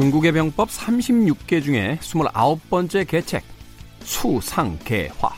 중국의 0.00 0.32
병법 0.32 0.70
36개 0.70 1.62
중에 1.62 1.98
29번째 2.00 3.06
개책 3.06 3.44
수상개화 4.02 5.30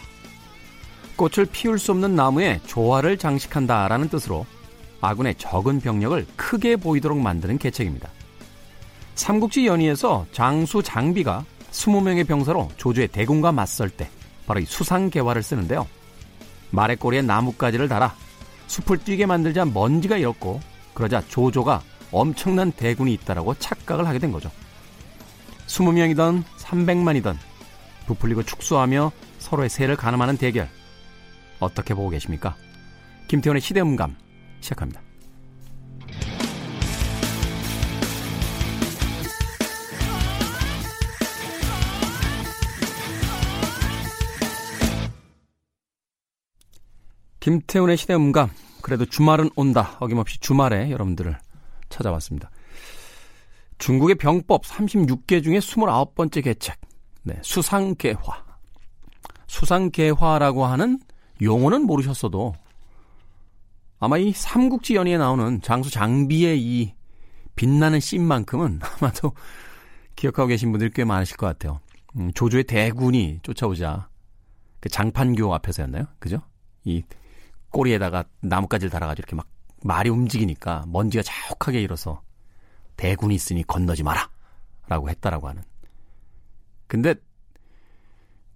꽃을 1.17 1.47
피울 1.51 1.81
수 1.81 1.91
없는 1.91 2.15
나무에 2.15 2.61
조화를 2.67 3.19
장식한다라는 3.19 4.09
뜻으로 4.09 4.47
아군의 5.01 5.35
적은 5.35 5.81
병력을 5.81 6.25
크게 6.37 6.77
보이도록 6.77 7.19
만드는 7.19 7.59
계책입니다. 7.59 8.09
삼국지 9.17 9.67
연의에서 9.67 10.27
장수 10.31 10.81
장비가 10.81 11.45
20명의 11.73 12.25
병사로 12.25 12.69
조조의 12.77 13.09
대군과 13.09 13.51
맞설 13.51 13.91
때 13.91 14.09
바로 14.47 14.61
이 14.61 14.65
수상개화를 14.65 15.43
쓰는데요. 15.43 15.89
말의 16.71 16.99
꼬리에 16.99 17.23
나뭇가지를 17.23 17.89
달아 17.89 18.15
숲을 18.69 18.99
뛰게 18.99 19.27
만들자 19.27 19.65
먼지가 19.65 20.19
일었고 20.19 20.61
그러자 20.95 21.21
조조가 21.27 21.83
엄청난 22.13 22.71
대군이 22.71 23.13
있다라고 23.15 23.55
착각을 23.55 24.07
하게 24.07 24.19
된 24.19 24.31
거죠. 24.31 24.51
20명이던 25.67 26.45
300만이던 26.59 27.37
부풀리고 28.07 28.43
축소하며 28.43 29.11
서로의 29.39 29.71
세를 29.71 29.97
가늠하는 29.97 30.37
대결 30.37 30.69
어떻게 31.59 31.95
보고 31.95 32.11
계십니까? 32.11 32.55
김태원의 33.29 33.61
시대음감 33.61 34.17
시작합니다. 34.61 35.01
김태훈의 47.41 47.97
시대음감 47.97 48.51
그래도 48.83 49.05
주말은 49.05 49.51
온다 49.57 49.97
어김없이 49.99 50.39
주말에 50.39 50.91
여러분들을 50.93 51.37
찾아왔습니다. 51.93 52.51
중국의 53.79 54.17
병법 54.17 54.63
36개 54.65 55.43
중에 55.43 55.59
29번째 55.59 56.45
개책 56.45 56.81
네, 57.25 57.35
수상개화 57.43 58.45
수상개화라고 59.47 60.65
하는 60.65 60.99
용어는 61.41 61.83
모르셨어도 61.83 62.55
아마 63.99 64.19
이 64.19 64.33
삼국지 64.33 64.97
연의에 64.97 65.19
나오는 65.19 65.61
장수 65.63 65.91
장비의 65.91 66.61
이 66.61 66.95
빛나는 67.55 68.01
씬만큼은 68.01 68.81
아마도 68.83 69.33
기억하고 70.17 70.49
계신 70.49 70.73
분들이 70.73 70.91
꽤 70.93 71.05
많으실 71.05 71.37
것 71.37 71.47
같아요. 71.47 71.81
음, 72.17 72.33
조조의 72.35 72.65
대군이 72.65 73.41
쫓아오자 73.43 74.09
그 74.81 74.89
장판교 74.89 75.55
앞에서였나요? 75.55 76.07
그죠? 76.19 76.43
이 76.85 77.03
꼬리에다가 77.71 78.25
나뭇가지를 78.41 78.91
달아가지고 78.91 79.21
이렇게 79.21 79.37
막 79.37 79.47
말이 79.85 80.11
움직이니까 80.11 80.85
먼지가 80.89 81.23
자욱하게 81.23 81.81
일어서 81.81 82.23
대군이 82.97 83.35
있으니 83.35 83.67
건너지 83.67 84.03
마라 84.03 84.29
라고 84.89 85.09
했다라고 85.09 85.49
하는. 85.49 85.63
근데 86.87 87.15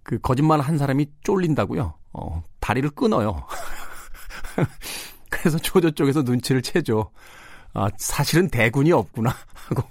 그 0.03 0.19
거짓말 0.19 0.61
한 0.61 0.77
사람이 0.77 1.07
쫄린다고요. 1.23 1.93
어, 2.13 2.43
다리를 2.59 2.89
끊어요. 2.91 3.45
그래서 5.29 5.57
조조 5.57 5.91
쪽에서 5.91 6.21
눈치를 6.21 6.61
채죠. 6.61 7.11
아, 7.73 7.89
사실은 7.97 8.49
대군이 8.49 8.91
없구나 8.91 9.33
하고 9.53 9.83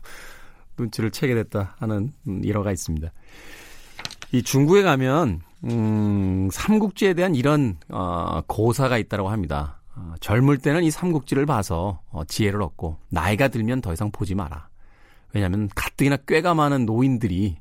눈치를 0.78 1.11
채게 1.11 1.34
됐다 1.34 1.77
하는 1.78 2.12
음, 2.27 2.43
일화가 2.45 2.73
있습니다. 2.73 3.12
이 4.33 4.43
중국에 4.43 4.83
가면 4.83 5.41
음, 5.65 6.49
삼국지에 6.50 7.15
대한 7.15 7.34
이런 7.34 7.77
어, 7.89 8.41
고사가 8.47 8.99
있다고 8.99 9.28
합니다. 9.28 9.75
어, 9.97 10.15
젊을 10.21 10.59
때는 10.59 10.84
이 10.84 10.91
삼국지를 10.91 11.47
봐서 11.47 12.03
어, 12.11 12.25
지혜를 12.25 12.62
얻고 12.62 12.99
나이가 13.09 13.49
들면 13.49 13.81
더 13.81 13.93
이상 13.93 14.11
보지 14.11 14.34
마라. 14.34 14.69
왜냐하면 15.33 15.69
가뜩이나 15.75 16.17
꾀가 16.29 16.55
많은 16.55 16.87
노인들이 16.87 17.57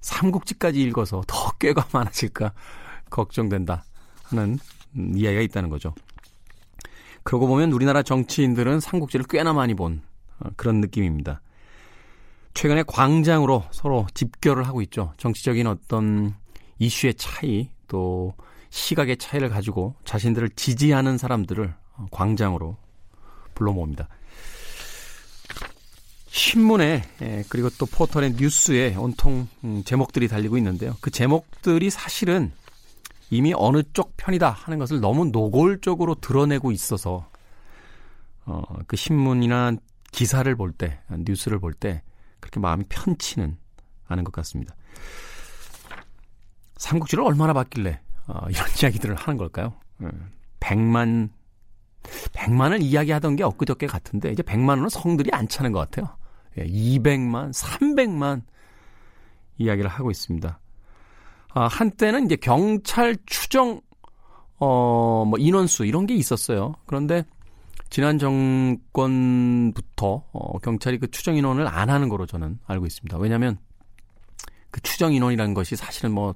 삼국지까지 0.00 0.80
읽어서 0.82 1.22
더 1.26 1.50
꾀가 1.58 1.88
많아질까 1.92 2.52
걱정된다 3.10 3.84
하는 4.24 4.58
음, 4.96 5.12
이야기가 5.16 5.42
있다는 5.42 5.70
거죠. 5.70 5.94
그러고 7.22 7.46
보면 7.46 7.72
우리나라 7.72 8.02
정치인들은 8.02 8.80
삼국지를 8.80 9.26
꽤나 9.28 9.52
많이 9.52 9.74
본 9.74 10.02
어, 10.40 10.50
그런 10.56 10.80
느낌입니다. 10.80 11.40
최근에 12.52 12.82
광장으로 12.86 13.64
서로 13.70 14.06
집결을 14.14 14.66
하고 14.66 14.82
있죠. 14.82 15.12
정치적인 15.16 15.66
어떤 15.66 16.34
이슈의 16.78 17.14
차이 17.14 17.70
또 17.86 18.34
시각의 18.70 19.16
차이를 19.16 19.48
가지고 19.48 19.94
자신들을 20.04 20.50
지지하는 20.50 21.18
사람들을 21.18 21.74
광장으로 22.10 22.76
불러 23.54 23.72
모읍니다. 23.72 24.08
신문에 26.28 27.02
예, 27.22 27.44
그리고 27.48 27.70
또 27.78 27.86
포털의 27.86 28.34
뉴스에 28.34 28.94
온통 28.96 29.48
음, 29.64 29.82
제목들이 29.84 30.28
달리고 30.28 30.56
있는데요. 30.58 30.94
그 31.00 31.10
제목들이 31.10 31.90
사실은 31.90 32.52
이미 33.30 33.52
어느 33.56 33.82
쪽 33.92 34.16
편이다 34.16 34.50
하는 34.50 34.78
것을 34.78 35.00
너무 35.00 35.26
노골적으로 35.26 36.16
드러내고 36.16 36.70
있어서 36.72 37.28
어, 38.44 38.62
그 38.86 38.96
신문이나 38.96 39.72
기사를 40.12 40.54
볼 40.56 40.72
때, 40.72 41.00
뉴스를 41.10 41.58
볼 41.58 41.74
때 41.74 42.02
그렇게 42.40 42.60
마음이 42.60 42.84
편치는 42.88 43.58
않은 44.06 44.24
것 44.24 44.32
같습니다. 44.32 44.74
삼국지를 46.76 47.24
얼마나 47.24 47.52
봤길래 47.52 48.00
어, 48.28 48.46
이런 48.48 48.66
이야기들을 48.80 49.14
하는 49.14 49.36
걸까요? 49.36 49.74
음, 50.00 50.30
100만 50.60 51.30
100만을 52.02 52.82
이야기하던 52.82 53.36
게 53.36 53.42
엊그저께 53.42 53.86
같은데 53.86 54.30
이제 54.30 54.42
100만 54.42 54.70
원은 54.70 54.88
성들이 54.88 55.30
안 55.32 55.48
차는 55.48 55.72
것 55.72 55.80
같아요. 55.80 56.16
200만, 56.56 57.48
예, 57.48 57.50
300만 57.50 58.42
이야기를 59.58 59.90
하고 59.90 60.10
있습니다. 60.10 60.58
아, 61.54 61.66
한때는 61.66 62.26
이제 62.26 62.36
경찰 62.36 63.16
추정 63.26 63.80
어, 64.58 65.24
뭐 65.26 65.38
인원수 65.38 65.86
이런 65.86 66.06
게 66.06 66.14
있었어요. 66.14 66.74
그런데 66.86 67.24
지난 67.90 68.18
정권부터 68.18 70.24
어, 70.32 70.58
경찰이 70.58 70.98
그 70.98 71.10
추정 71.10 71.36
인원을 71.36 71.66
안 71.66 71.90
하는 71.90 72.08
거로 72.08 72.26
저는 72.26 72.58
알고 72.66 72.86
있습니다. 72.86 73.18
왜냐하면 73.18 73.58
그 74.70 74.80
추정 74.82 75.12
인원이라는 75.12 75.54
것이 75.54 75.76
사실은 75.76 76.12
뭐 76.12 76.34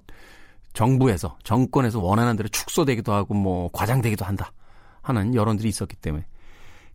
정부에서 0.72 1.38
정권에서 1.42 2.00
원하는 2.00 2.36
대로 2.36 2.48
축소되기도 2.48 3.12
하고 3.12 3.34
뭐 3.34 3.70
과장되기도 3.72 4.24
한다 4.24 4.52
하는 5.02 5.34
여론들이 5.34 5.68
있었기 5.68 5.96
때문에 5.96 6.24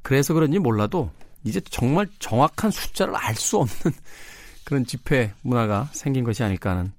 그래서 0.02 0.34
그런지 0.34 0.60
몰라도 0.60 1.12
이제 1.44 1.62
정말 1.62 2.08
정확한 2.20 2.72
숫자를 2.72 3.16
알 3.16 3.36
수 3.36 3.58
없는 3.58 3.94
그런 4.66 4.86
집회 4.86 5.34
문화가 5.44 5.90
생긴 5.94 6.24
것이 6.24 6.44
아닐까 6.44 6.72
하는 6.72 6.92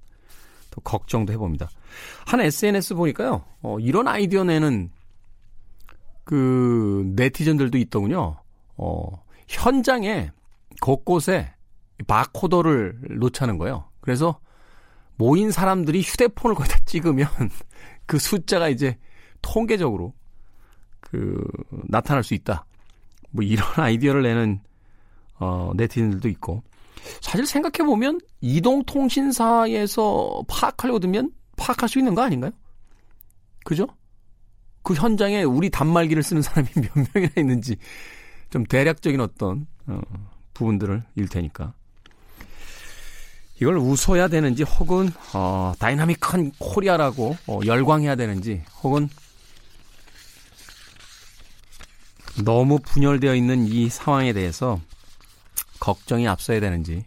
또 0.71 0.81
걱정도 0.81 1.33
해봅니다. 1.33 1.69
한 2.25 2.39
SNS 2.41 2.95
보니까요, 2.95 3.43
어, 3.61 3.79
이런 3.79 4.07
아이디어 4.07 4.43
내는 4.43 4.91
그 6.23 7.11
네티즌들도 7.15 7.77
있더군요. 7.79 8.37
어, 8.77 9.23
현장에 9.47 10.31
곳곳에 10.81 11.53
바코더를 12.07 12.99
놓자는 13.19 13.57
거예요. 13.57 13.85
그래서 14.01 14.39
모인 15.19 15.51
사람들이 15.51 16.01
휴대폰을 16.01 16.55
거기다 16.55 16.79
찍으면 16.87 17.27
그 18.05 18.17
숫자가 18.17 18.69
이제 18.69 18.97
통계적으로 19.41 20.13
그 21.01 21.45
나타날 21.87 22.23
수 22.23 22.33
있다. 22.33 22.65
뭐 23.29 23.43
이런 23.43 23.67
아이디어를 23.75 24.23
내는 24.23 24.61
어 25.39 25.71
네티즌들도 25.75 26.27
있고 26.29 26.63
사실 27.21 27.45
생각해 27.45 27.85
보면 27.85 28.19
이동통신사에서 28.41 30.43
파악하려고 30.47 30.99
들면 30.99 31.31
파악할 31.57 31.89
수 31.89 31.99
있는 31.99 32.15
거 32.15 32.23
아닌가요? 32.23 32.51
그죠? 33.65 33.87
그 34.83 34.93
현장에 34.93 35.43
우리 35.43 35.69
단말기를 35.69 36.23
쓰는 36.23 36.41
사람이 36.41 36.69
몇 36.75 37.07
명이나 37.13 37.33
있는지 37.37 37.75
좀 38.49 38.63
대략적인 38.63 39.19
어떤 39.19 39.67
어, 39.85 39.99
부분들을 40.53 41.03
알 41.15 41.27
테니까 41.27 41.73
이걸 43.61 43.77
웃어야 43.77 44.29
되는지 44.29 44.63
혹은 44.63 45.11
어, 45.33 45.73
dynamic한 45.79 46.53
Korea라고 46.59 47.37
어, 47.47 47.59
열광해야 47.65 48.15
되는지 48.15 48.63
혹은 48.81 49.09
너무 52.43 52.79
분열되어 52.79 53.35
있는 53.35 53.65
이 53.67 53.89
상황에 53.89 54.31
대해서 54.31 54.79
걱정이 55.79 56.27
앞서야 56.27 56.61
되는지 56.61 57.03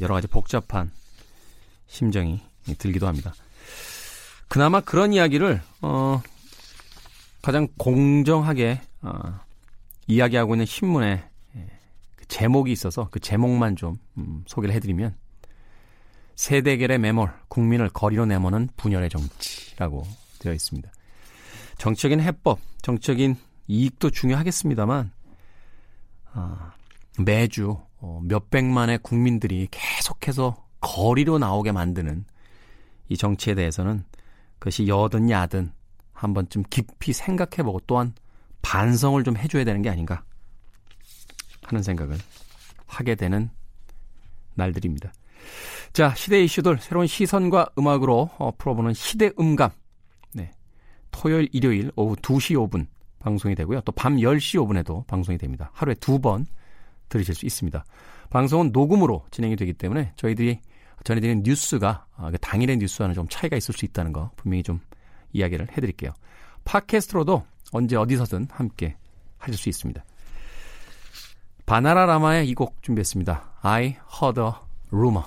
여러 0.00 0.14
가지 0.14 0.26
복잡한 0.26 0.90
심정이 1.86 2.40
들기도 2.78 3.06
합니다. 3.06 3.34
그나마 4.48 4.80
그런 4.80 5.12
이야기를 5.12 5.60
어, 5.82 6.22
가장 7.42 7.68
공정하게 7.76 8.80
어, 9.02 9.38
이야기하고 10.06 10.54
있는 10.54 10.64
신문에 10.64 11.24
그 12.16 12.26
제목이 12.26 12.72
있어서 12.72 13.08
그 13.10 13.20
제목만 13.20 13.76
좀 13.76 13.98
음, 14.16 14.44
소개를 14.46 14.74
해드리면 14.74 15.14
세대결의 16.40 16.98
매몰, 16.98 17.30
국민을 17.48 17.90
거리로 17.90 18.24
내모는 18.24 18.70
분열의 18.78 19.10
정치라고 19.10 20.06
되어 20.38 20.54
있습니다. 20.54 20.90
정치적인 21.76 22.18
해법, 22.22 22.58
정치적인 22.80 23.36
이익도 23.68 24.08
중요하겠습니다만 24.08 25.12
아, 26.32 26.72
매주 27.18 27.76
어, 27.98 28.22
몇백만의 28.24 29.00
국민들이 29.02 29.68
계속해서 29.70 30.66
거리로 30.80 31.38
나오게 31.38 31.72
만드는 31.72 32.24
이 33.10 33.18
정치에 33.18 33.54
대해서는 33.54 34.04
그것이 34.58 34.88
여든 34.88 35.28
야든 35.28 35.72
한 36.14 36.32
번쯤 36.32 36.62
깊이 36.70 37.12
생각해보고 37.12 37.80
또한 37.86 38.14
반성을 38.62 39.22
좀 39.24 39.36
해줘야 39.36 39.64
되는 39.64 39.82
게 39.82 39.90
아닌가 39.90 40.24
하는 41.64 41.82
생각을 41.82 42.16
하게 42.86 43.14
되는 43.14 43.50
날들입니다. 44.54 45.12
자, 45.92 46.14
시대 46.14 46.42
이슈들 46.42 46.78
새로운 46.78 47.06
시선과 47.06 47.70
음악으로 47.78 48.30
어, 48.38 48.50
풀어보는 48.56 48.94
시대 48.94 49.30
음감. 49.38 49.70
네. 50.34 50.52
토요일, 51.10 51.48
일요일 51.52 51.90
오후 51.96 52.14
2시 52.16 52.54
5분 52.56 52.86
방송이 53.18 53.54
되고요. 53.54 53.80
또 53.82 53.92
밤 53.92 54.16
10시 54.16 54.58
5분에도 54.64 55.06
방송이 55.06 55.36
됩니다. 55.36 55.70
하루에 55.74 55.94
두 55.94 56.18
번 56.20 56.46
들으실 57.08 57.34
수 57.34 57.44
있습니다. 57.44 57.84
방송은 58.30 58.70
녹음으로 58.72 59.24
진행이 59.32 59.56
되기 59.56 59.72
때문에 59.72 60.12
저희들이 60.14 60.60
전해드리는 61.02 61.42
뉴스가 61.42 62.06
아, 62.16 62.30
그 62.30 62.38
당일의 62.38 62.76
뉴스와는 62.76 63.14
좀 63.16 63.26
차이가 63.28 63.56
있을 63.56 63.74
수 63.74 63.84
있다는 63.84 64.12
거 64.12 64.30
분명히 64.36 64.62
좀 64.62 64.78
이야기를 65.32 65.68
해드릴게요. 65.72 66.12
팟캐스트로도 66.64 67.44
언제 67.72 67.96
어디서든 67.96 68.46
함께 68.52 68.96
하실 69.38 69.56
수 69.58 69.68
있습니다. 69.68 70.04
바나라 71.66 72.06
라마의 72.06 72.48
이 72.48 72.54
곡 72.54 72.80
준비했습니다. 72.82 73.54
I 73.62 73.96
heard 74.22 74.40
a 74.40 74.50
rumor. 74.92 75.26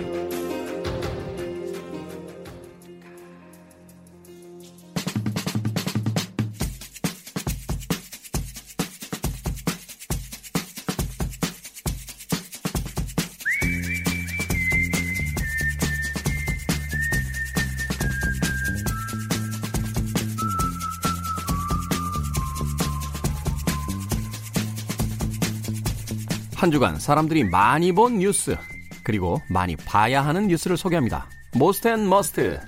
한 26.61 26.69
주간 26.69 26.99
사람들이 26.99 27.43
많이 27.43 27.91
본 27.91 28.19
뉴스 28.19 28.55
그리고 29.03 29.41
많이 29.49 29.75
봐야 29.75 30.23
하는 30.23 30.45
뉴스를 30.45 30.77
소개합니다. 30.77 31.27
Most 31.55 31.87
and 31.87 32.07
Must 32.07 32.59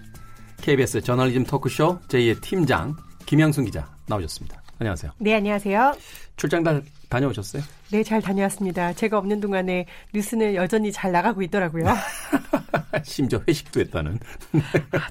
KBS 0.64 1.02
저널리즘 1.02 1.44
토크쇼 1.44 2.00
J의 2.08 2.42
팀장 2.42 2.96
김양순 3.28 3.66
기자 3.66 3.88
나오셨습니다. 4.08 4.64
안녕하세요. 4.80 5.12
네, 5.20 5.36
안녕하세요. 5.36 5.96
출장 6.38 6.64
다, 6.64 6.82
다녀오셨어요? 7.08 7.62
네, 7.92 8.02
잘 8.02 8.20
다녀왔습니다. 8.20 8.94
제가 8.94 9.20
없는 9.20 9.40
동안에 9.40 9.86
뉴스는 10.12 10.56
여전히 10.56 10.92
잘 10.92 11.12
나가고 11.12 11.44
있더라고요. 11.44 11.86
심지어 13.06 13.44
회식도 13.48 13.80
했다는. 13.82 14.18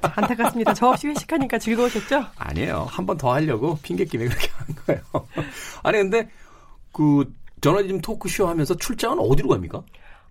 아, 0.03 0.13
안타깝습니다. 0.17 0.75
저 0.75 0.89
없이 0.89 1.07
회식하니까 1.07 1.57
즐거우셨죠? 1.61 2.27
아니에요. 2.37 2.89
한 2.91 3.07
번 3.07 3.17
더 3.17 3.33
하려고 3.33 3.79
핑계김에 3.83 4.25
그렇게 4.27 4.49
한 4.57 4.67
거예요. 4.87 5.03
아니 5.85 5.99
근데 5.99 6.29
그 6.91 7.33
저널리즘 7.63 8.01
토크쇼 8.01 8.47
하면서 8.47 8.75
출장은 8.75 9.19
어디로 9.21 9.49
갑니까? 9.49 9.83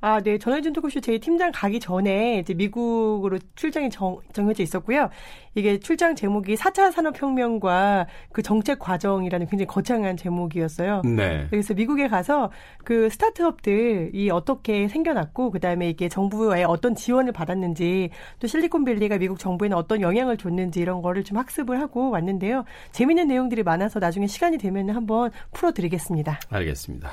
아, 0.02 0.20
네. 0.20 0.40
전해준 0.40 0.74
토크쇼 0.74 1.00
제 1.00 1.20
팀장 1.20 1.52
가기 1.54 1.80
전에 1.80 2.40
이제 2.40 2.56
미국으로 2.56 3.38
출장이 3.56 3.92
정, 3.92 4.18
정해져 4.34 4.64
있었고요. 4.64 5.10
이게 5.54 5.80
출장 5.80 6.16
제목이 6.16 6.56
4차 6.56 6.92
산업혁명과 6.92 8.08
그 8.32 8.42
정책 8.42 8.80
과정이라는 8.80 9.46
굉장히 9.48 9.68
거창한 9.68 10.18
제목이었어요. 10.18 11.04
네. 11.04 11.46
그래서 11.52 11.76
미국에 11.76 12.08
가서 12.08 12.52
그 12.84 13.10
스타트업들이 13.10 14.30
어떻게 14.32 14.88
생겨났고, 14.88 15.52
그 15.52 15.60
다음에 15.60 15.90
이게 15.90 16.10
정부의 16.10 16.64
어떤 16.64 16.96
지원을 16.96 17.32
받았는지, 17.32 18.10
또 18.40 18.48
실리콘밸리가 18.48 19.20
미국 19.20 19.38
정부에는 19.38 19.78
어떤 19.78 20.02
영향을 20.02 20.38
줬는지 20.38 20.80
이런 20.80 21.04
거를 21.04 21.24
좀 21.24 21.38
학습을 21.38 21.80
하고 21.80 22.10
왔는데요. 22.10 22.64
재밌는 22.92 23.28
내용들이 23.28 23.62
많아서 23.62 24.00
나중에 24.00 24.26
시간이 24.26 24.58
되면 24.58 24.90
한번 24.90 25.30
풀어드리겠습니다. 25.52 26.40
알겠습니다. 26.50 27.12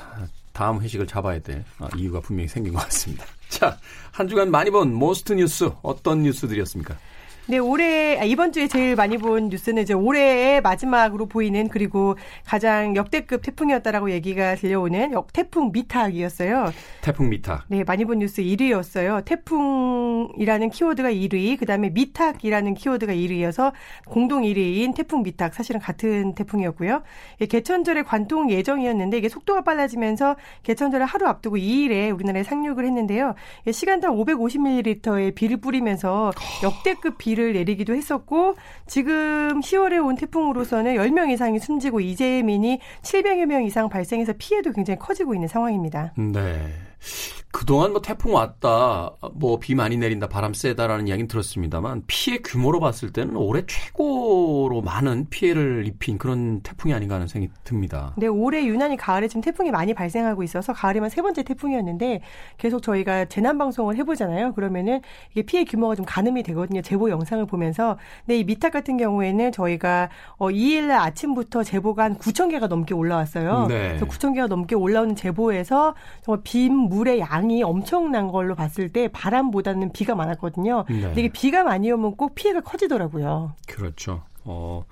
다음 0.59 0.81
회식을 0.81 1.07
잡아야 1.07 1.39
될 1.39 1.63
어, 1.79 1.87
이유가 1.95 2.19
분명히 2.19 2.49
생긴 2.49 2.73
것 2.73 2.83
같습니다. 2.83 3.23
자, 3.47 3.77
한 4.11 4.27
주간 4.27 4.51
많이 4.51 4.69
본 4.69 4.93
Most 4.93 5.31
뉴스 5.31 5.71
어떤 5.81 6.23
뉴스들이었습니까? 6.23 6.97
네, 7.49 7.57
올해 7.57 8.19
아, 8.19 8.25
이번 8.25 8.51
주에 8.51 8.67
제일 8.67 8.95
많이 8.95 9.17
본 9.17 9.49
뉴스는 9.49 9.81
이제 9.81 9.95
올해의 9.95 10.61
마지막으로 10.61 11.25
보이는 11.25 11.67
그리고 11.67 12.15
가장 12.45 12.95
역대급 12.95 13.41
태풍이었다라고 13.41 14.11
얘기가 14.11 14.53
들려오는 14.53 15.13
역 15.13 15.33
태풍 15.33 15.71
미탁이었어요. 15.71 16.71
태풍 17.01 17.27
미탁. 17.29 17.63
네, 17.69 17.83
많이 17.83 18.05
본 18.05 18.19
뉴스 18.19 18.43
1위였어요. 18.43 19.25
태풍이라는 19.25 20.69
키워드가 20.69 21.09
1위, 21.09 21.57
그다음에 21.57 21.89
미탁이라는 21.89 22.75
키워드가 22.75 23.13
1위여서 23.13 23.71
공동 24.05 24.43
1위인 24.43 24.93
태풍 24.93 25.23
미탁 25.23 25.55
사실은 25.55 25.81
같은 25.81 26.35
태풍이었고요. 26.35 27.01
개천절에 27.49 28.03
관통 28.03 28.51
예정이었는데 28.51 29.17
이게 29.17 29.27
속도가 29.27 29.63
빨라지면서 29.63 30.35
개천절을 30.61 31.03
하루 31.03 31.25
앞두고 31.25 31.57
2일에 31.57 32.13
우리나라에 32.13 32.43
상륙을 32.43 32.85
했는데요. 32.85 33.33
시간당 33.71 34.15
550ml의 34.17 35.33
비를 35.33 35.57
뿌리면서 35.57 36.31
역대급 36.61 37.17
비를 37.17 37.38
비를 37.39 37.53
내리기도 37.53 37.95
했었고 37.95 38.55
지금 38.85 39.61
10월에 39.61 40.05
온 40.05 40.15
태풍으로서는 40.15 40.95
10명 40.95 41.31
이상이 41.31 41.59
숨지고 41.59 42.01
이재민이 42.01 42.79
700여 43.01 43.45
명 43.45 43.63
이상 43.63 43.87
발생해서 43.87 44.33
피해도 44.37 44.73
굉장히 44.73 44.99
커지고 44.99 45.33
있는 45.33 45.47
상황입니다. 45.47 46.13
네. 46.17 46.88
그동안 47.51 47.91
뭐 47.93 48.01
태풍 48.01 48.33
왔다, 48.35 49.11
뭐 49.33 49.57
비 49.59 49.73
많이 49.73 49.97
내린다, 49.97 50.27
바람 50.27 50.53
세다라는 50.53 51.07
이야기는 51.07 51.27
들었습니다만 51.27 52.03
피해 52.05 52.37
규모로 52.37 52.79
봤을 52.79 53.11
때는 53.11 53.35
올해 53.35 53.63
최고로 53.65 54.81
많은 54.81 55.27
피해를 55.29 55.85
입힌 55.87 56.17
그런 56.17 56.61
태풍이 56.61 56.93
아닌가 56.93 57.15
하는 57.15 57.27
생각이 57.27 57.51
듭니다. 57.63 58.13
네, 58.17 58.27
올해 58.27 58.63
유난히 58.65 58.97
가을에 58.97 59.27
지금 59.27 59.41
태풍이 59.41 59.71
많이 59.71 59.93
발생하고 59.93 60.43
있어서 60.43 60.73
가을에만 60.73 61.09
세 61.09 61.21
번째 61.21 61.43
태풍이었는데 61.43 62.21
계속 62.57 62.81
저희가 62.83 63.25
재난 63.25 63.57
방송을 63.57 63.95
해보잖아요. 63.97 64.53
그러면은 64.53 65.01
이게 65.31 65.41
피해 65.41 65.63
규모가 65.63 65.95
좀 65.95 66.05
가늠이 66.05 66.43
되거든요. 66.43 66.81
제보 66.81 67.09
영상을 67.09 67.45
보면서. 67.47 67.97
근데 68.25 68.39
이 68.39 68.43
미탁 68.43 68.71
같은 68.71 68.97
경우에는 68.97 69.51
저희가 69.51 70.09
어 70.37 70.49
2일 70.49 70.91
아침부터 70.91 71.63
제보가 71.63 72.03
한 72.03 72.17
9천 72.17 72.51
개가 72.51 72.67
넘게 72.67 72.93
올라왔어요. 72.93 73.65
네. 73.67 73.87
그래서 73.89 74.05
9천 74.05 74.33
개가 74.35 74.47
넘게 74.47 74.75
올라오는 74.75 75.15
제보에서 75.15 75.95
정말 76.23 76.41
빈 76.43 76.88
물의 76.89 77.19
양 77.19 77.29
양이 77.39 77.63
엄청난 77.63 78.27
걸로 78.27 78.53
봤을 78.55 78.89
때 78.89 79.07
바람보다는 79.07 79.91
비가 79.93 80.15
많았거든요. 80.15 80.85
네. 80.89 81.01
근데 81.01 81.21
이게 81.21 81.29
비가 81.29 81.63
많이 81.63 81.91
오면 81.91 82.15
꼭 82.15 82.35
피해가 82.35 82.61
커지더라고요. 82.61 83.53
그렇죠. 83.67 84.21
어, 84.43 84.83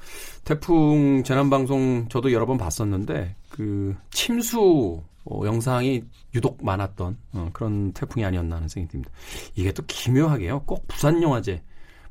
태풍 0.46 1.24
재난방송 1.24 2.08
저도 2.10 2.32
여러 2.32 2.46
번 2.46 2.58
봤었는데, 2.58 3.36
그, 3.50 3.96
침수 4.12 5.02
어, 5.26 5.42
영상이 5.46 6.04
유독 6.36 6.64
많았던 6.64 7.18
어, 7.34 7.50
그런 7.54 7.92
태풍이 7.94 8.24
아니었나 8.26 8.58
하는 8.58 8.68
생각이 8.68 8.92
듭니다. 8.92 9.12
이게 9.56 9.72
또 9.74 9.84
기묘하게요. 9.88 10.62
꼭 10.66 10.88
부산 10.88 11.22
영화제, 11.22 11.62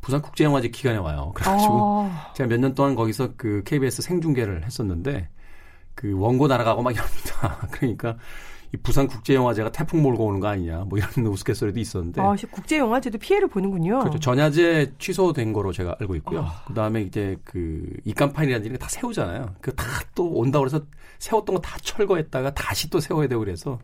부산 0.00 0.21
국제 0.21 0.45
영화제 0.45 0.69
기간에 0.69 0.99
와요. 0.99 1.33
그래가지고 1.37 1.75
어... 1.75 2.11
제가 2.35 2.49
몇 2.49 2.59
년 2.61 2.75
동안 2.75 2.95
거기서 2.95 3.31
그 3.37 3.62
KBS 3.64 4.02
생중계를 4.02 4.64
했었는데, 4.64 5.28
그 5.95 6.12
원고 6.19 6.47
날아가고 6.47 6.83
막 6.83 6.90
이럽니다. 6.93 7.66
그러니까 7.73 8.16
부산 8.83 9.06
국제영화제가 9.06 9.73
태풍 9.73 10.02
몰고 10.02 10.26
오는 10.26 10.40
거 10.40 10.49
아니냐 10.49 10.85
뭐 10.88 10.99
이런 10.99 11.11
우스갯소리도 11.33 11.78
있었는데 11.80 12.21
아, 12.21 12.35
국제영화제도 12.50 13.18
피해를 13.18 13.49
보는군요. 13.49 14.00
그렇죠. 14.00 14.18
전야제 14.18 14.95
취소된 14.99 15.52
거로 15.52 15.73
제가 15.73 15.97
알고 16.00 16.14
있고요. 16.16 16.40
아. 16.40 16.64
그다음에 16.66 17.02
이제 17.02 17.37
그 17.45 17.88
입간판이라는 18.04 18.73
게 18.73 18.81
다 18.81 18.88
세우잖아요. 18.88 19.54
그 19.61 19.73
다 19.75 19.85
또 20.14 20.30
온다고 20.30 20.64
그래서 20.66 20.85
세웠던 21.18 21.56
거 21.56 21.61
다 21.61 21.76
철거했다가 21.83 22.54
다시 22.54 22.88
또 22.90 23.00
세워야 23.00 23.28
되고 23.28 23.40
그래서 23.40 23.78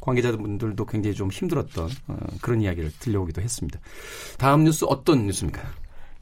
관계자분들도 0.00 0.84
굉장히 0.86 1.14
좀 1.14 1.30
힘들었던 1.30 1.88
어, 2.08 2.16
그런 2.40 2.60
이야기를 2.60 2.92
들려오기도 3.00 3.42
했습니다. 3.42 3.80
다음 4.38 4.64
뉴스 4.64 4.84
어떤 4.88 5.26
뉴스입니까? 5.26 5.62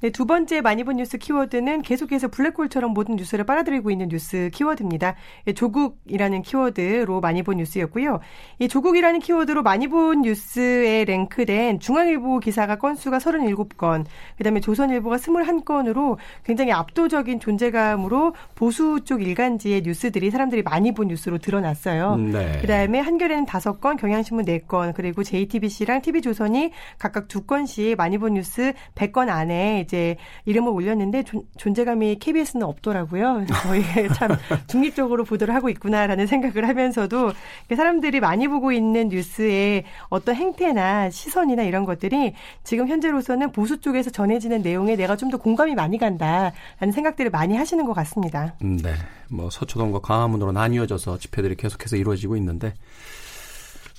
네, 0.00 0.10
두 0.10 0.26
번째 0.26 0.60
많이 0.60 0.84
본 0.84 0.96
뉴스 0.96 1.16
키워드는 1.16 1.82
계속해서 1.82 2.28
블랙홀처럼 2.28 2.92
모든 2.92 3.16
뉴스를 3.16 3.44
빨아들이고 3.46 3.90
있는 3.90 4.08
뉴스 4.08 4.50
키워드입니다. 4.52 5.14
예, 5.46 5.52
조국이라는 5.52 6.42
키워드로 6.42 7.20
많이 7.20 7.42
본 7.42 7.56
뉴스였고요. 7.56 8.20
이 8.58 8.68
조국이라는 8.68 9.20
키워드로 9.20 9.62
많이 9.62 9.88
본 9.88 10.22
뉴스에 10.22 11.04
랭크된 11.04 11.80
중앙일보 11.80 12.40
기사가 12.40 12.76
건수가 12.76 13.18
37건, 13.18 14.04
그다음에 14.36 14.60
조선일보가 14.60 15.16
21건으로 15.16 16.18
굉장히 16.44 16.72
압도적인 16.72 17.40
존재감으로 17.40 18.34
보수 18.54 19.00
쪽 19.04 19.22
일간지의 19.22 19.82
뉴스들이 19.82 20.30
사람들이 20.30 20.62
많이 20.62 20.92
본 20.92 21.08
뉴스로 21.08 21.38
드러났어요. 21.38 22.16
네. 22.16 22.58
그다음에 22.60 23.00
한겨레는 23.00 23.46
5건, 23.46 23.98
경향신문 23.98 24.44
4건, 24.44 24.92
그리고 24.94 25.22
JTBC랑 25.22 26.02
TV조선이 26.02 26.72
각각 26.98 27.28
2건씩 27.28 27.96
많이 27.96 28.18
본 28.18 28.34
뉴스 28.34 28.74
100건 28.94 29.28
안에 29.28 29.83
이제 29.84 30.16
이름을 30.46 30.72
올렸는데 30.72 31.22
존, 31.22 31.42
존재감이 31.58 32.18
KBS는 32.18 32.66
없더라고요. 32.66 33.44
저희 33.62 33.82
참 34.16 34.36
중립적으로 34.66 35.24
보도를 35.24 35.54
하고 35.54 35.68
있구나라는 35.68 36.26
생각을 36.26 36.66
하면서도 36.68 37.32
사람들이 37.74 38.20
많이 38.20 38.48
보고 38.48 38.72
있는 38.72 39.08
뉴스의 39.08 39.84
어떤 40.08 40.34
행태나 40.34 41.10
시선이나 41.10 41.62
이런 41.64 41.84
것들이 41.84 42.34
지금 42.64 42.88
현재로서는 42.88 43.52
보수 43.52 43.80
쪽에서 43.80 44.10
전해지는 44.10 44.62
내용에 44.62 44.96
내가 44.96 45.16
좀 45.16 45.24
더 45.24 45.38
공감이 45.38 45.74
많이 45.74 45.96
간다라는 45.96 46.92
생각들을 46.92 47.30
많이 47.30 47.56
하시는 47.56 47.84
것 47.86 47.94
같습니다. 47.94 48.54
음, 48.62 48.76
네. 48.76 48.92
뭐 49.30 49.48
서초동과 49.50 50.00
광화문으로 50.00 50.52
나뉘어져서 50.52 51.18
집회들이 51.18 51.56
계속해서 51.56 51.96
이루어지고 51.96 52.36
있는데 52.36 52.74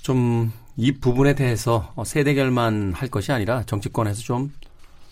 좀 0.04 0.52
이 0.78 0.92
부분에 0.92 1.36
대해서 1.36 1.94
세대결만 2.04 2.94
할 2.94 3.10
것이 3.10 3.32
아니라 3.32 3.64
정치권에서 3.64 4.22
좀 4.22 4.52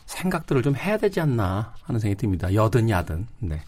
생각들을 0.06 0.62
좀 0.62 0.76
해야 0.76 0.98
되지 0.98 1.20
않나 1.20 1.74
하는 1.84 2.00
생각이 2.00 2.20
듭니다. 2.20 2.54
여든 2.54 2.90
야든. 2.90 3.28
네. 3.40 3.62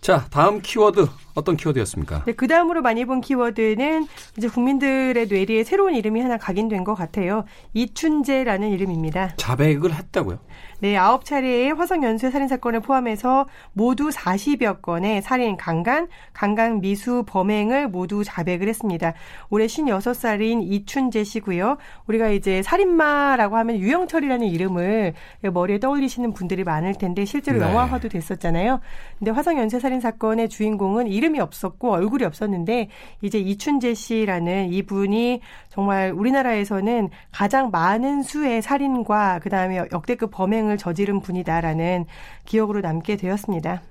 자, 0.00 0.26
다음 0.30 0.60
키워드 0.60 1.06
어떤 1.34 1.56
키워드였습니까? 1.56 2.24
네, 2.26 2.32
그 2.32 2.46
다음으로 2.46 2.82
많이 2.82 3.06
본 3.06 3.22
키워드는 3.22 4.06
이제 4.36 4.48
국민들의 4.48 5.26
뇌리에 5.28 5.64
새로운 5.64 5.94
이름이 5.94 6.20
하나 6.20 6.36
각인된 6.36 6.84
것 6.84 6.94
같아요. 6.94 7.44
이춘재라는 7.72 8.68
이름입니다. 8.68 9.36
자백을 9.36 9.94
했다고요? 9.94 10.40
네, 10.84 10.98
아홉 10.98 11.24
차례의 11.24 11.72
화성 11.72 12.04
연쇄 12.04 12.30
살인 12.30 12.46
사건을 12.46 12.80
포함해서 12.80 13.46
모두 13.72 14.10
40여 14.10 14.82
건의 14.82 15.22
살인, 15.22 15.56
강간, 15.56 16.08
강간 16.34 16.82
미수 16.82 17.24
범행을 17.26 17.88
모두 17.88 18.22
자백을 18.22 18.68
했습니다. 18.68 19.14
올해 19.48 19.64
56살인 19.64 20.60
이춘재 20.62 21.24
씨고요. 21.24 21.78
우리가 22.06 22.28
이제 22.28 22.62
살인마라고 22.62 23.56
하면 23.56 23.78
유영철이라는 23.78 24.46
이름을 24.46 25.14
머리에 25.54 25.80
떠올리시는 25.80 26.34
분들이 26.34 26.64
많을 26.64 26.92
텐데 26.92 27.24
실제로 27.24 27.60
네. 27.60 27.64
영화화도 27.64 28.10
됐었잖아요. 28.10 28.80
근데 29.18 29.30
화성 29.30 29.56
연쇄 29.56 29.80
살인 29.80 30.00
사건의 30.00 30.50
주인공은 30.50 31.06
이름이 31.06 31.40
없었고 31.40 31.92
얼굴이 31.92 32.24
없었는데 32.24 32.90
이제 33.22 33.38
이춘재 33.38 33.94
씨라는 33.94 34.70
이분이 34.70 35.40
정말 35.70 36.12
우리나라에서는 36.12 37.08
가장 37.32 37.70
많은 37.70 38.22
수의 38.22 38.60
살인과 38.60 39.38
그다음에 39.38 39.78
역대급 39.90 40.30
범행을 40.30 40.73
범행을 40.74 40.78
저지른 40.78 41.20
분이다라는 41.20 42.06
기억으로 42.44 42.80
남게 42.80 43.16
되었습니다. 43.16 43.82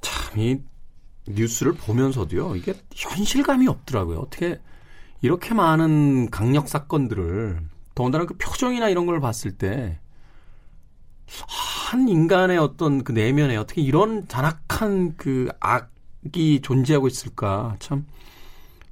참, 0.00 0.38
이 0.38 0.60
뉴스를 1.28 1.74
보면서도요, 1.74 2.56
이게 2.56 2.74
현실감이 2.94 3.68
없더라고요. 3.68 4.18
어떻게 4.18 4.60
이렇게 5.20 5.54
많은 5.54 6.30
강력 6.30 6.68
사건들을 6.68 7.60
더군다나 7.94 8.24
그 8.24 8.36
표정이나 8.36 8.88
이런 8.88 9.06
걸 9.06 9.20
봤을 9.20 9.52
때, 9.52 9.98
한 11.26 12.08
인간의 12.08 12.58
어떤 12.58 13.04
그 13.04 13.12
내면에 13.12 13.56
어떻게 13.56 13.80
이런 13.80 14.26
잔악한 14.28 15.16
그 15.16 15.48
악이 15.60 16.60
존재하고 16.62 17.06
있을까. 17.06 17.76
참, 17.78 18.06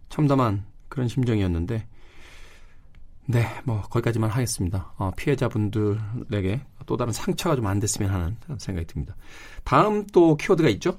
참담한 0.09 0.64
그런 0.88 1.09
심정이었는데, 1.09 1.87
네, 3.30 3.46
뭐 3.64 3.82
거기까지만 3.82 4.30
하겠습니다. 4.30 4.92
어, 4.96 5.10
피해자분들에게 5.16 6.60
또 6.87 6.96
다른 6.96 7.12
상처가 7.12 7.56
좀 7.56 7.66
안 7.66 7.78
됐으면 7.78 8.10
하는 8.10 8.37
생각이 8.58 8.87
듭니다. 8.87 9.14
다음 9.64 10.06
또 10.12 10.37
키워드가 10.37 10.68
있죠? 10.70 10.96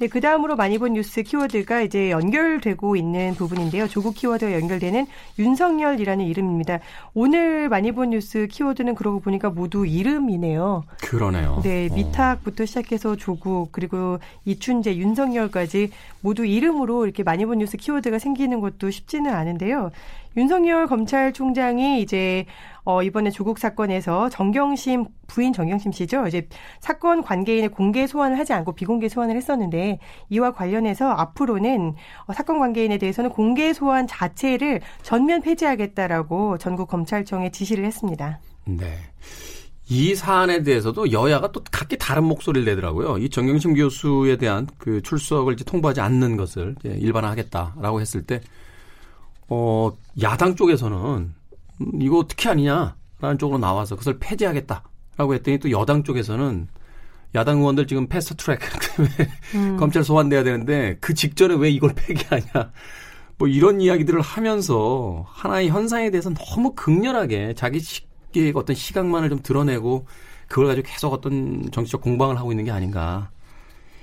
네, 0.00 0.06
그 0.06 0.20
다음으로 0.20 0.54
많이 0.54 0.78
본 0.78 0.92
뉴스 0.92 1.24
키워드가 1.24 1.80
이제 1.80 2.12
연결되고 2.12 2.94
있는 2.94 3.34
부분인데요. 3.34 3.88
조국 3.88 4.14
키워드와 4.14 4.52
연결되는 4.52 5.08
윤석열이라는 5.40 6.24
이름입니다. 6.24 6.78
오늘 7.14 7.68
많이 7.68 7.90
본 7.90 8.10
뉴스 8.10 8.46
키워드는 8.46 8.94
그러고 8.94 9.18
보니까 9.18 9.50
모두 9.50 9.84
이름이네요. 9.86 10.84
그러네요. 11.02 11.60
네, 11.64 11.88
어. 11.90 11.94
미탁부터 11.94 12.64
시작해서 12.64 13.16
조국 13.16 13.72
그리고 13.72 14.20
이춘재, 14.44 14.96
윤석열까지 14.96 15.90
모두 16.20 16.44
이름으로 16.44 17.04
이렇게 17.04 17.24
많이 17.24 17.44
본 17.44 17.58
뉴스 17.58 17.76
키워드가 17.76 18.20
생기는 18.20 18.60
것도 18.60 18.92
쉽지는 18.92 19.32
않은데요. 19.32 19.90
윤석열 20.38 20.86
검찰총장이 20.86 22.00
이제 22.00 22.46
어, 22.84 23.02
이번에 23.02 23.30
조국 23.30 23.58
사건에서 23.58 24.28
정경심 24.30 25.06
부인 25.26 25.52
정경심 25.52 25.92
씨죠. 25.92 26.26
이제 26.26 26.48
사건 26.80 27.22
관계인의 27.22 27.70
공개 27.70 28.06
소환을 28.06 28.38
하지 28.38 28.52
않고 28.52 28.72
비공개 28.72 29.08
소환을 29.08 29.36
했었는데 29.36 29.98
이와 30.30 30.52
관련해서 30.52 31.10
앞으로는 31.10 31.94
어, 32.26 32.32
사건 32.32 32.60
관계인에 32.60 32.98
대해서는 32.98 33.30
공개 33.30 33.72
소환 33.72 34.06
자체를 34.06 34.80
전면 35.02 35.42
폐지하겠다라고 35.42 36.58
전국 36.58 36.88
검찰청에 36.88 37.50
지시를 37.50 37.84
했습니다. 37.84 38.40
네. 38.64 38.94
이 39.90 40.14
사안에 40.14 40.62
대해서도 40.62 41.12
여야가 41.12 41.50
또 41.50 41.62
각기 41.72 41.96
다른 41.96 42.24
목소리를 42.24 42.66
내더라고요. 42.66 43.18
이 43.18 43.30
정경심 43.30 43.74
교수에 43.74 44.36
대한 44.36 44.66
그 44.76 45.00
출석을 45.02 45.54
이제 45.54 45.64
통보하지 45.64 46.00
않는 46.02 46.36
것을 46.36 46.76
일반화하겠다라고 46.84 48.00
했을 48.00 48.22
때, 48.22 48.40
어, 49.48 49.92
야당 50.22 50.56
쪽에서는 50.56 51.34
음, 51.80 52.02
이거 52.02 52.18
어떻게 52.18 52.48
하느냐라는 52.48 53.38
쪽으로 53.38 53.58
나와서 53.58 53.96
그것을 53.96 54.18
폐지하겠다라고 54.18 55.34
했더니 55.34 55.58
또 55.58 55.70
여당 55.70 56.02
쪽에서는 56.04 56.68
야당 57.34 57.58
의원들 57.58 57.86
지금 57.86 58.08
패스트 58.08 58.36
트랙 58.36 58.60
때문에 58.96 59.14
음. 59.54 59.76
검찰 59.76 60.02
소환돼야 60.02 60.42
되는데 60.44 60.96
그 61.00 61.14
직전에 61.14 61.54
왜 61.54 61.70
이걸 61.70 61.92
폐기하냐 61.94 62.72
뭐 63.36 63.48
이런 63.48 63.80
이야기들을 63.80 64.20
하면서 64.20 65.24
하나의 65.28 65.68
현상에 65.68 66.10
대해서 66.10 66.30
너무 66.30 66.74
극렬하게 66.74 67.54
자기 67.54 67.80
식의 67.80 68.52
어떤 68.54 68.74
시각만을 68.74 69.28
좀 69.28 69.40
드러내고 69.42 70.06
그걸 70.48 70.66
가지고 70.66 70.88
계속 70.88 71.12
어떤 71.12 71.70
정치적 71.70 72.00
공방을 72.00 72.38
하고 72.38 72.50
있는 72.52 72.64
게 72.64 72.70
아닌가 72.70 73.30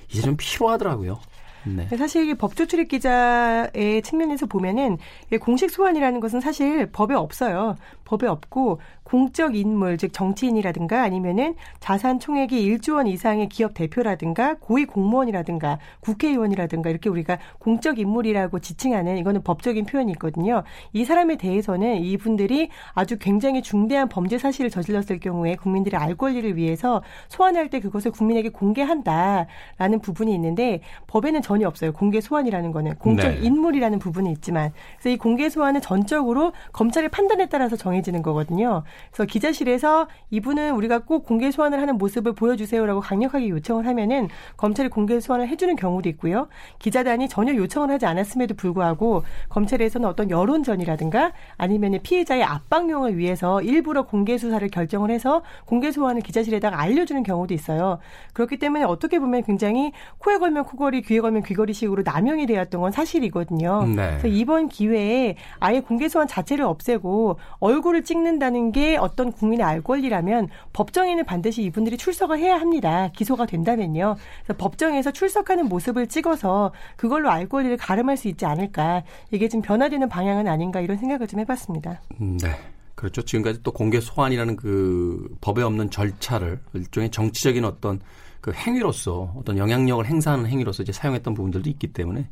이제 0.09 0.21
좀 0.21 0.37
필요하더라고요. 0.37 1.19
네. 1.65 1.87
사실 1.97 2.23
이게 2.23 2.33
법조 2.33 2.65
출입 2.65 2.89
기자의 2.89 4.01
측면에서 4.03 4.45
보면은 4.45 4.97
공식 5.41 5.71
소환이라는 5.71 6.19
것은 6.19 6.39
사실 6.39 6.85
법에 6.91 7.15
없어요. 7.15 7.75
법에 8.05 8.27
없고 8.27 8.79
공적 9.03 9.55
인물 9.55 9.97
즉 9.97 10.13
정치인이라든가 10.13 11.03
아니면은 11.03 11.55
자산 11.79 12.19
총액이 12.19 12.67
1조 12.69 12.95
원 12.95 13.07
이상의 13.07 13.49
기업 13.49 13.73
대표라든가 13.73 14.55
고위 14.59 14.85
공무원이라든가 14.85 15.79
국회의원이라든가 15.99 16.89
이렇게 16.89 17.09
우리가 17.09 17.37
공적 17.59 17.99
인물이라고 17.99 18.59
지칭하는 18.59 19.17
이거는 19.17 19.43
법적인 19.43 19.85
표현이 19.85 20.11
있거든요. 20.13 20.63
이 20.93 21.05
사람에 21.05 21.35
대해서는 21.35 21.97
이분들이 21.97 22.69
아주 22.93 23.17
굉장히 23.17 23.61
중대한 23.61 24.09
범죄 24.09 24.37
사실을 24.37 24.69
저질렀을 24.69 25.19
경우에 25.19 25.55
국민들의 25.55 25.99
알 25.99 26.15
권리를 26.15 26.55
위해서 26.55 27.03
소환할 27.27 27.69
때 27.69 27.79
그것을 27.79 28.11
국민에게 28.11 28.49
공개한다라는 28.49 29.99
부분이 30.01 30.33
있는데 30.35 30.81
법에는 31.07 31.41
전혀 31.41 31.67
없어요. 31.67 31.91
공개 31.93 32.21
소환이라는 32.21 32.71
거는 32.71 32.95
공적 32.95 33.31
네. 33.31 33.39
인물이라는 33.41 33.99
부분이 33.99 34.31
있지만 34.33 34.71
그래서 34.97 35.09
이 35.09 35.17
공개 35.17 35.49
소환은 35.49 35.81
전적으로 35.81 36.53
검찰의 36.71 37.09
판단에 37.09 37.47
따라서 37.47 37.75
정해 37.75 37.94
정해지는 37.95 38.21
거거든요. 38.21 38.83
그래서 39.11 39.25
기자실에서 39.25 40.07
이분은 40.31 40.71
우리가 40.75 40.99
꼭 40.99 41.25
공개 41.25 41.51
소환을 41.51 41.79
하는 41.79 41.97
모습을 41.97 42.33
보여주세요라고 42.33 43.01
강력하게 43.01 43.49
요청을 43.49 43.85
하면은 43.87 44.29
검찰이 44.57 44.89
공개 44.89 45.19
소환을 45.19 45.47
해주는 45.47 45.75
경우도 45.75 46.09
있고요. 46.09 46.47
기자단이 46.79 47.29
전혀 47.29 47.55
요청을 47.55 47.91
하지 47.91 48.05
않았음에도 48.05 48.55
불구하고 48.55 49.23
검찰에서는 49.49 50.07
어떤 50.07 50.29
여론전이라든가 50.29 51.31
아니면 51.57 51.99
피해자의 52.01 52.43
압박용을 52.43 53.17
위해서 53.17 53.61
일부러 53.61 54.03
공개 54.03 54.37
수사를 54.37 54.67
결정을 54.67 55.11
해서 55.11 55.43
공개 55.65 55.91
소환을 55.91 56.21
기자실에다가 56.21 56.79
알려주는 56.79 57.23
경우도 57.23 57.53
있어요. 57.53 57.99
그렇기 58.33 58.57
때문에 58.57 58.83
어떻게 58.83 59.19
보면 59.19 59.43
굉장히 59.43 59.91
코에 60.17 60.37
걸면 60.37 60.65
코걸이, 60.65 61.03
귀에 61.03 61.21
걸면 61.21 61.43
귀걸이식으로 61.43 62.03
남용이 62.03 62.45
되었던 62.47 62.81
건 62.81 62.91
사실이거든요. 62.91 63.85
네. 63.87 64.09
그래서 64.09 64.27
이번 64.27 64.67
기회에 64.67 65.35
아예 65.59 65.79
공개 65.79 66.09
소환 66.09 66.27
자체를 66.27 66.65
없애고 66.65 67.37
얼굴 67.59 67.84
을 67.93 68.03
찍는다는 68.03 68.71
게 68.71 68.97
어떤 68.97 69.31
국민의 69.31 69.63
알 69.63 69.81
권리라면 69.81 70.47
법정에는 70.73 71.23
반드시 71.25 71.61
이분들이 71.61 71.97
출석을 71.97 72.39
해야 72.39 72.55
합니다. 72.55 73.09
기소가 73.15 73.45
된다면요. 73.45 74.15
법정에서 74.57 75.11
출석하는 75.11 75.67
모습을 75.67 76.07
찍어서 76.07 76.71
그걸로 76.95 77.29
알 77.29 77.47
권리를 77.47 77.77
가름할 77.77 78.17
수 78.17 78.27
있지 78.27 78.45
않을까. 78.45 79.03
이게 79.31 79.47
지금 79.47 79.61
변화되는 79.61 80.09
방향은 80.09 80.47
아닌가 80.47 80.81
이런 80.81 80.97
생각을 80.97 81.27
좀 81.27 81.39
해봤습니다. 81.41 82.01
음, 82.21 82.37
네. 82.37 82.49
그렇죠. 82.95 83.21
지금까지 83.21 83.61
또 83.61 83.71
공개 83.71 83.99
소환이라는 83.99 84.55
그 84.55 85.35
법에 85.41 85.61
없는 85.61 85.91
절차를 85.91 86.59
일종의 86.73 87.11
정치적인 87.11 87.65
어떤 87.65 87.99
그 88.41 88.53
행위로서 88.53 89.33
어떤 89.35 89.57
영향력을 89.57 90.05
행사하는 90.05 90.47
행위로서 90.47 90.83
이제 90.83 90.91
사용했던 90.91 91.33
부분들도 91.33 91.69
있기 91.69 91.87
때문에 91.93 92.29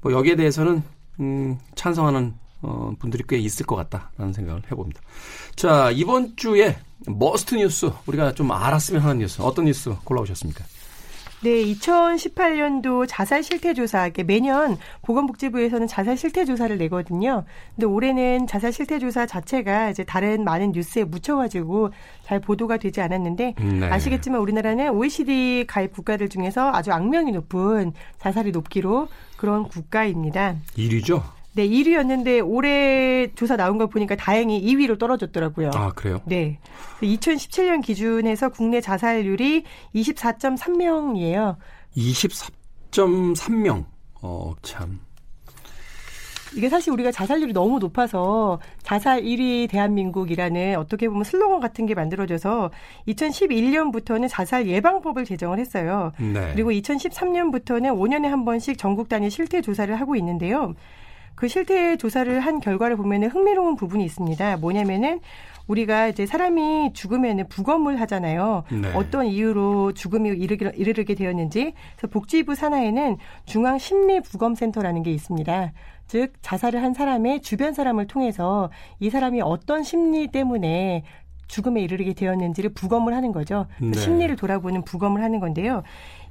뭐 0.00 0.12
여기에 0.12 0.36
대해서는 0.36 0.82
음, 1.20 1.58
찬성하는 1.74 2.34
어, 2.62 2.92
분들이 2.98 3.24
꽤 3.28 3.38
있을 3.38 3.66
것 3.66 3.76
같다라는 3.76 4.32
생각을 4.32 4.62
해봅니다. 4.70 5.00
자 5.56 5.90
이번 5.90 6.36
주에 6.36 6.76
Must 7.06 7.56
뉴스 7.56 7.90
우리가 8.06 8.32
좀 8.34 8.50
알았으면 8.52 9.02
하는 9.02 9.18
뉴스 9.18 9.42
어떤 9.42 9.66
뉴스 9.66 9.94
골라오셨습니까? 10.04 10.64
네, 11.42 11.64
2018년도 11.64 13.04
자살 13.08 13.42
실태 13.42 13.74
조사, 13.74 14.08
매년 14.28 14.78
보건복지부에서는 15.02 15.88
자살 15.88 16.16
실태 16.16 16.44
조사를 16.44 16.78
내거든요. 16.78 17.44
근데 17.74 17.86
올해는 17.86 18.46
자살 18.46 18.72
실태 18.72 19.00
조사 19.00 19.26
자체가 19.26 19.90
이제 19.90 20.04
다른 20.04 20.44
많은 20.44 20.70
뉴스에 20.70 21.02
묻혀가지고 21.02 21.90
잘 22.22 22.38
보도가 22.38 22.76
되지 22.76 23.00
않았는데 23.00 23.54
네. 23.58 23.86
아시겠지만 23.90 24.40
우리나라는 24.40 24.90
OECD 24.90 25.64
가입 25.66 25.92
국가들 25.94 26.28
중에서 26.28 26.70
아주 26.72 26.92
악명이 26.92 27.32
높은 27.32 27.92
자살이 28.20 28.52
높기로 28.52 29.08
그런 29.36 29.64
국가입니다. 29.64 30.54
1위죠? 30.76 31.41
네, 31.54 31.68
1위였는데 31.68 32.42
올해 32.46 33.30
조사 33.34 33.56
나온 33.56 33.76
걸 33.76 33.88
보니까 33.88 34.16
다행히 34.16 34.62
2위로 34.62 34.98
떨어졌더라고요. 34.98 35.70
아, 35.74 35.92
그래요? 35.92 36.20
네. 36.24 36.58
2017년 37.02 37.82
기준에서 37.82 38.48
국내 38.48 38.80
자살률이 38.80 39.64
24.3명이에요. 39.94 41.56
24.3명. 41.96 43.84
어, 44.22 44.54
참. 44.62 45.00
이게 46.54 46.68
사실 46.68 46.92
우리가 46.92 47.10
자살률이 47.10 47.52
너무 47.52 47.78
높아서 47.78 48.60
자살 48.82 49.22
1위 49.22 49.70
대한민국이라는 49.70 50.76
어떻게 50.76 51.08
보면 51.08 51.24
슬로건 51.24 51.60
같은 51.60 51.86
게 51.86 51.94
만들어져서 51.94 52.70
2011년부터는 53.08 54.28
자살 54.28 54.66
예방법을 54.66 55.24
제정을 55.24 55.58
했어요. 55.58 56.12
네. 56.18 56.52
그리고 56.52 56.70
2013년부터는 56.70 57.96
5년에 57.96 58.26
한 58.28 58.44
번씩 58.44 58.76
전국 58.76 59.08
단위 59.08 59.30
실태 59.30 59.60
조사를 59.62 59.94
하고 59.98 60.14
있는데요. 60.16 60.74
그 61.34 61.48
실태 61.48 61.96
조사를 61.96 62.40
한 62.40 62.60
결과를 62.60 62.96
보면은 62.96 63.28
흥미로운 63.28 63.76
부분이 63.76 64.04
있습니다. 64.04 64.56
뭐냐면은 64.58 65.20
우리가 65.66 66.08
이제 66.08 66.26
사람이 66.26 66.92
죽으면은 66.92 67.48
부검을 67.48 68.00
하잖아요. 68.00 68.64
네. 68.70 68.92
어떤 68.94 69.26
이유로 69.26 69.92
죽음이 69.92 70.30
이르게, 70.30 70.72
이르게 70.76 71.14
되었는지. 71.14 71.74
그래서 71.96 72.06
복지부 72.12 72.54
산하에는 72.54 73.16
중앙 73.46 73.78
심리 73.78 74.20
부검 74.20 74.54
센터라는 74.54 75.02
게 75.02 75.12
있습니다. 75.12 75.72
즉 76.08 76.32
자살을 76.42 76.82
한 76.82 76.94
사람의 76.94 77.42
주변 77.42 77.72
사람을 77.72 78.06
통해서 78.06 78.70
이 79.00 79.08
사람이 79.08 79.40
어떤 79.40 79.82
심리 79.82 80.28
때문에 80.28 81.04
죽음에 81.46 81.82
이르게 81.82 82.14
되었는지를 82.14 82.72
부검을 82.72 83.14
하는 83.14 83.30
거죠. 83.30 83.66
네. 83.80 83.92
심리를 83.92 84.34
돌아보는 84.36 84.82
부검을 84.84 85.22
하는 85.22 85.38
건데요. 85.38 85.82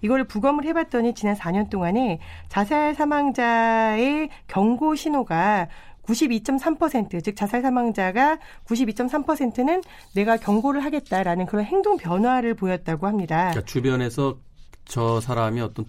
이거를 0.02 0.26
부검을 0.26 0.66
해봤더니 0.66 1.14
지난 1.14 1.36
4년 1.36 1.70
동안에 1.70 2.20
자살 2.50 2.94
사망자의 2.96 4.30
경고 4.48 4.96
신호가 4.96 5.68
92.3%, 6.04 7.24
즉 7.24 7.36
자살 7.36 7.62
사망자가 7.62 8.40
92.3%는 8.66 9.82
내가 10.16 10.38
경고를 10.38 10.84
하겠다라는 10.84 11.46
그런 11.46 11.64
행동 11.66 11.98
변화를 11.98 12.56
보였다고 12.56 13.08
합니다. 13.08 13.52
그러니까 13.52 13.66
주변에서 13.66 14.38
저 14.86 15.22
사람이 15.22 15.62
어떤 15.62 15.86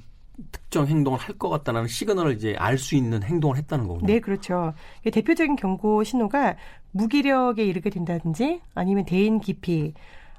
특정 0.50 0.86
행동을 0.86 1.18
할 1.18 1.36
것 1.38 1.48
같다는 1.48 1.86
시그널을 1.88 2.34
이제 2.34 2.54
알 2.58 2.78
수 2.78 2.94
있는 2.94 3.22
행동을 3.22 3.56
했다는 3.56 3.86
거군요. 3.86 4.06
네, 4.06 4.20
그렇죠. 4.20 4.74
대표적인 5.10 5.56
경고 5.56 6.04
신호가 6.04 6.56
무기력에 6.92 7.64
이르게 7.64 7.90
된다든지 7.90 8.60
아니면 8.74 9.04
대인 9.04 9.40
기피, 9.40 9.94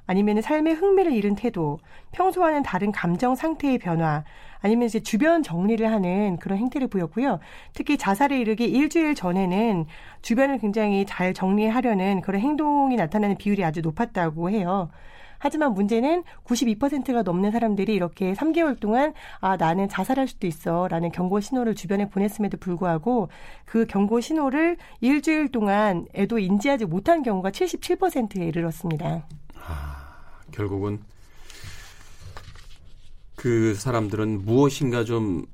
아니면 0.06 0.40
삶의 0.42 0.74
흥미를 0.74 1.12
잃은 1.12 1.34
태도, 1.34 1.78
평소와는 2.12 2.62
다른 2.62 2.92
감정 2.92 3.34
상태의 3.34 3.78
변화, 3.78 4.24
아니면 4.60 4.86
이제 4.86 5.00
주변 5.00 5.42
정리를 5.42 5.90
하는 5.90 6.38
그런 6.38 6.58
행태를 6.58 6.88
보였고요. 6.88 7.38
특히 7.74 7.96
자살에 7.98 8.40
이르기 8.40 8.64
일주일 8.64 9.14
전에는 9.14 9.86
주변을 10.22 10.58
굉장히 10.58 11.04
잘 11.06 11.34
정리하려는 11.34 12.20
그런 12.22 12.40
행동이 12.40 12.96
나타나는 12.96 13.36
비율이 13.36 13.64
아주 13.64 13.80
높았다고 13.82 14.50
해요. 14.50 14.90
하지만 15.38 15.74
문제는 15.74 16.24
92%가 16.44 17.22
넘는 17.22 17.50
사람들이 17.50 17.94
이렇게 17.94 18.32
3개월 18.32 18.80
동안 18.80 19.12
아 19.40 19.58
나는 19.58 19.90
자살할 19.90 20.26
수도 20.26 20.46
있어라는 20.46 21.12
경고 21.12 21.40
신호를 21.40 21.74
주변에 21.74 22.08
보냈음에도 22.08 22.56
불구하고 22.56 23.28
그 23.66 23.84
경고 23.84 24.20
신호를 24.20 24.78
일주일 25.02 25.52
동안에도 25.52 26.38
인지하지 26.38 26.86
못한 26.86 27.22
경우가 27.22 27.50
77%에 27.50 28.46
이르렀습니다. 28.46 29.26
아, 29.66 30.20
결국은 30.52 31.00
그 33.36 33.74
사람들은 33.74 34.44
무엇인가 34.44 35.04
좀 35.04 35.46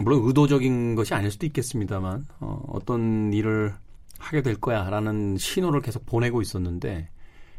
물론 0.00 0.22
의도적인 0.24 0.94
것이 0.94 1.14
아닐 1.14 1.30
수도 1.30 1.46
있겠습니다만 1.46 2.26
어, 2.40 2.62
어떤 2.68 3.32
일을 3.32 3.74
하게 4.18 4.42
될 4.42 4.56
거야라는 4.56 5.38
신호를 5.38 5.80
계속 5.80 6.04
보내고 6.06 6.42
있었는데 6.42 7.08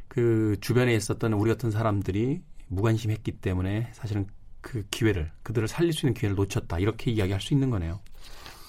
그 0.07 0.57
주변에 0.61 0.93
있었던 0.95 1.33
우리 1.33 1.49
같은 1.49 1.71
사람들이 1.71 2.41
무관심했기 2.67 3.33
때문에 3.33 3.89
사실은 3.93 4.27
그 4.61 4.83
기회를 4.91 5.31
그들을 5.43 5.67
살릴 5.67 5.93
수 5.93 6.05
있는 6.05 6.13
기회를 6.13 6.35
놓쳤다 6.35 6.79
이렇게 6.79 7.11
이야기할 7.11 7.41
수 7.41 7.53
있는 7.53 7.69
거네요. 7.69 7.99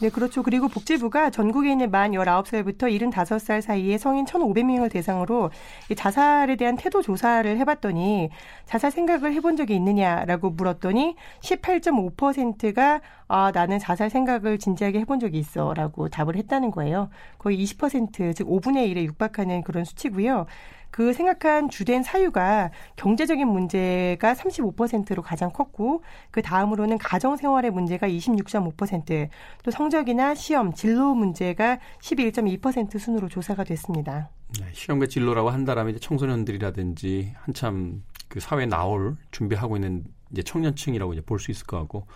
네, 0.00 0.08
그렇죠. 0.08 0.42
그리고 0.42 0.68
복지부가 0.68 1.28
전국에 1.28 1.70
있는 1.70 1.90
만 1.90 2.12
19살부터 2.12 2.84
75살 2.84 3.60
사이의 3.60 3.98
성인 3.98 4.24
1,500명을 4.24 4.90
대상으로 4.90 5.50
자살에 5.94 6.56
대한 6.56 6.76
태도 6.76 7.02
조사를 7.02 7.58
해봤더니 7.58 8.30
자살 8.64 8.90
생각을 8.92 9.34
해본 9.34 9.56
적이 9.56 9.76
있느냐라고 9.76 10.52
물었더니 10.52 11.16
18.5%가 11.42 13.02
아, 13.28 13.50
나는 13.52 13.78
자살 13.78 14.08
생각을 14.08 14.58
진지하게 14.58 15.00
해본 15.00 15.20
적이 15.20 15.38
있어 15.38 15.74
라고 15.74 16.08
답을 16.08 16.34
했다는 16.34 16.70
거예요. 16.70 17.10
거의 17.36 17.62
20%, 17.62 18.34
즉 18.34 18.48
5분의 18.48 18.90
1에 18.92 19.04
육박하는 19.04 19.62
그런 19.62 19.84
수치고요. 19.84 20.46
그 20.90 21.12
생각한 21.12 21.68
주된 21.70 22.02
사유가 22.02 22.70
경제적인 22.96 23.46
문제가 23.46 24.34
35%로 24.34 25.22
가장 25.22 25.50
컸고 25.50 26.02
그 26.30 26.42
다음으로는 26.42 26.98
가정 26.98 27.36
생활의 27.36 27.70
문제가 27.70 28.08
26.5%또 28.08 29.70
성적이나 29.70 30.34
시험 30.34 30.72
진로 30.72 31.14
문제가 31.14 31.78
11.2% 32.02 32.98
순으로 32.98 33.28
조사가 33.28 33.64
됐습니다. 33.64 34.30
네, 34.58 34.66
시험과 34.72 35.06
진로라고 35.06 35.50
한다라면 35.50 35.92
이제 35.92 36.00
청소년들이라든지 36.00 37.34
한참 37.40 38.02
그 38.28 38.40
사회에 38.40 38.66
나올 38.66 39.16
준비하고 39.30 39.76
있는 39.76 40.04
이제 40.32 40.42
청년층이라고 40.42 41.12
이제 41.12 41.22
볼 41.22 41.38
수 41.38 41.50
있을 41.50 41.66
것 41.66 41.78
같고 41.78 42.06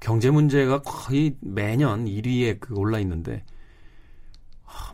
경제 0.00 0.30
문제가 0.30 0.82
거의 0.82 1.36
매년 1.40 2.04
1위에 2.04 2.60
그 2.60 2.74
올라 2.74 2.98
있는데 3.00 3.44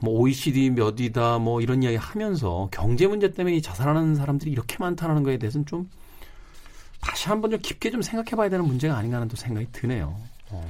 뭐 0.01 0.21
OECD 0.21 0.71
몇 0.71 0.99
위다 1.01 1.39
뭐 1.39 1.61
이런 1.61 1.83
이야기 1.83 1.97
하면서 1.97 2.69
경제 2.71 3.07
문제 3.07 3.33
때문에 3.33 3.61
자살하는 3.61 4.15
사람들이 4.15 4.51
이렇게 4.51 4.77
많다는 4.79 5.23
거에 5.23 5.39
대해서는 5.39 5.67
좀 5.67 5.91
다시 7.01 7.29
한번 7.29 7.51
좀 7.51 7.61
깊게 7.61 7.91
좀 7.91 8.03
생각해 8.03 8.37
봐야 8.37 8.49
되는 8.49 8.65
문제가 8.65 8.97
아닌가 8.97 9.17
하는 9.17 9.29
또 9.29 9.37
생각이 9.37 9.69
드네요. 9.73 10.17
어. 10.51 10.67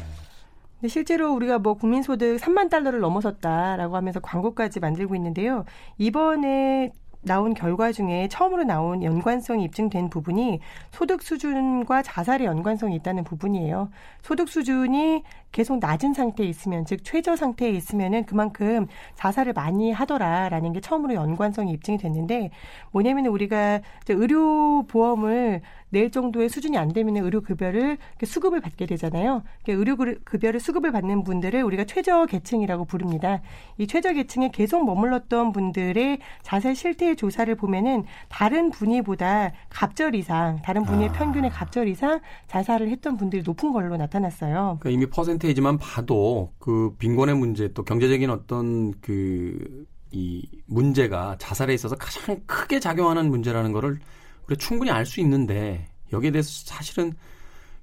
근데 0.80 0.88
실제로 0.88 1.32
우리가 1.32 1.58
뭐 1.58 1.74
국민소득 1.74 2.40
3만 2.40 2.68
달러를 2.68 3.00
넘어섰다라고 3.00 3.96
하면서 3.96 4.18
광고까지 4.18 4.80
만들고 4.80 5.14
있는데요. 5.14 5.64
이번에 5.98 6.92
나온 7.22 7.54
결과 7.54 7.92
중에 7.92 8.28
처음으로 8.28 8.64
나온 8.64 9.02
연관성이 9.02 9.64
입증된 9.64 10.10
부분이 10.10 10.60
소득 10.90 11.22
수준과 11.22 12.02
자살의 12.02 12.46
연관성이 12.46 12.96
있다는 12.96 13.24
부분이에요. 13.24 13.90
소득 14.22 14.48
수준이 14.48 15.22
계속 15.52 15.78
낮은 15.78 16.14
상태에 16.14 16.46
있으면 16.46 16.84
즉 16.84 17.04
최저 17.04 17.36
상태에 17.36 17.70
있으면은 17.70 18.24
그만큼 18.24 18.86
자살을 19.14 19.52
많이 19.52 19.92
하더라라는 19.92 20.72
게 20.72 20.80
처음으로 20.80 21.14
연관성이 21.14 21.72
입증이 21.72 21.98
됐는데 21.98 22.50
뭐냐면 22.90 23.26
우리가 23.26 23.80
의료 24.08 24.84
보험을 24.86 25.60
낼 25.92 26.10
정도의 26.10 26.48
수준이 26.48 26.78
안 26.78 26.92
되면 26.92 27.16
의료 27.18 27.42
급여를 27.42 27.98
수급을 28.24 28.60
받게 28.60 28.86
되잖아요. 28.86 29.42
의료 29.68 29.96
급여를 29.96 30.58
수급을 30.58 30.90
받는 30.90 31.22
분들을 31.22 31.62
우리가 31.62 31.84
최저 31.84 32.24
계층이라고 32.24 32.86
부릅니다. 32.86 33.42
이 33.76 33.86
최저 33.86 34.12
계층에 34.12 34.50
계속 34.52 34.84
머물렀던 34.86 35.52
분들의 35.52 36.18
자살 36.42 36.74
실태 36.74 37.14
조사를 37.14 37.54
보면은 37.56 38.04
다른 38.30 38.70
분위보다 38.70 39.52
갑절 39.68 40.14
이상, 40.14 40.60
다른 40.62 40.82
분위의 40.84 41.10
아. 41.10 41.12
평균의 41.12 41.50
갑절 41.50 41.88
이상 41.88 42.20
자살을 42.46 42.88
했던 42.88 43.18
분들이 43.18 43.42
높은 43.42 43.72
걸로 43.72 43.96
나타났어요. 43.98 44.78
그러니까 44.80 44.90
이미 44.90 45.06
퍼센테이지만 45.06 45.76
봐도 45.76 46.52
그 46.58 46.94
빈곤의 46.98 47.36
문제 47.36 47.72
또 47.74 47.84
경제적인 47.84 48.30
어떤 48.30 48.92
그 49.00 49.86
이 50.12 50.46
문제가 50.66 51.36
자살에 51.38 51.72
있어서 51.74 51.96
가장 51.96 52.40
크게 52.46 52.80
작용하는 52.80 53.30
문제라는 53.30 53.72
거를 53.72 53.98
우리가 54.46 54.58
충분히 54.58 54.90
알 54.90 55.04
수 55.06 55.20
있는데 55.20 55.88
여기에 56.12 56.30
대해서 56.32 56.50
사실은 56.66 57.12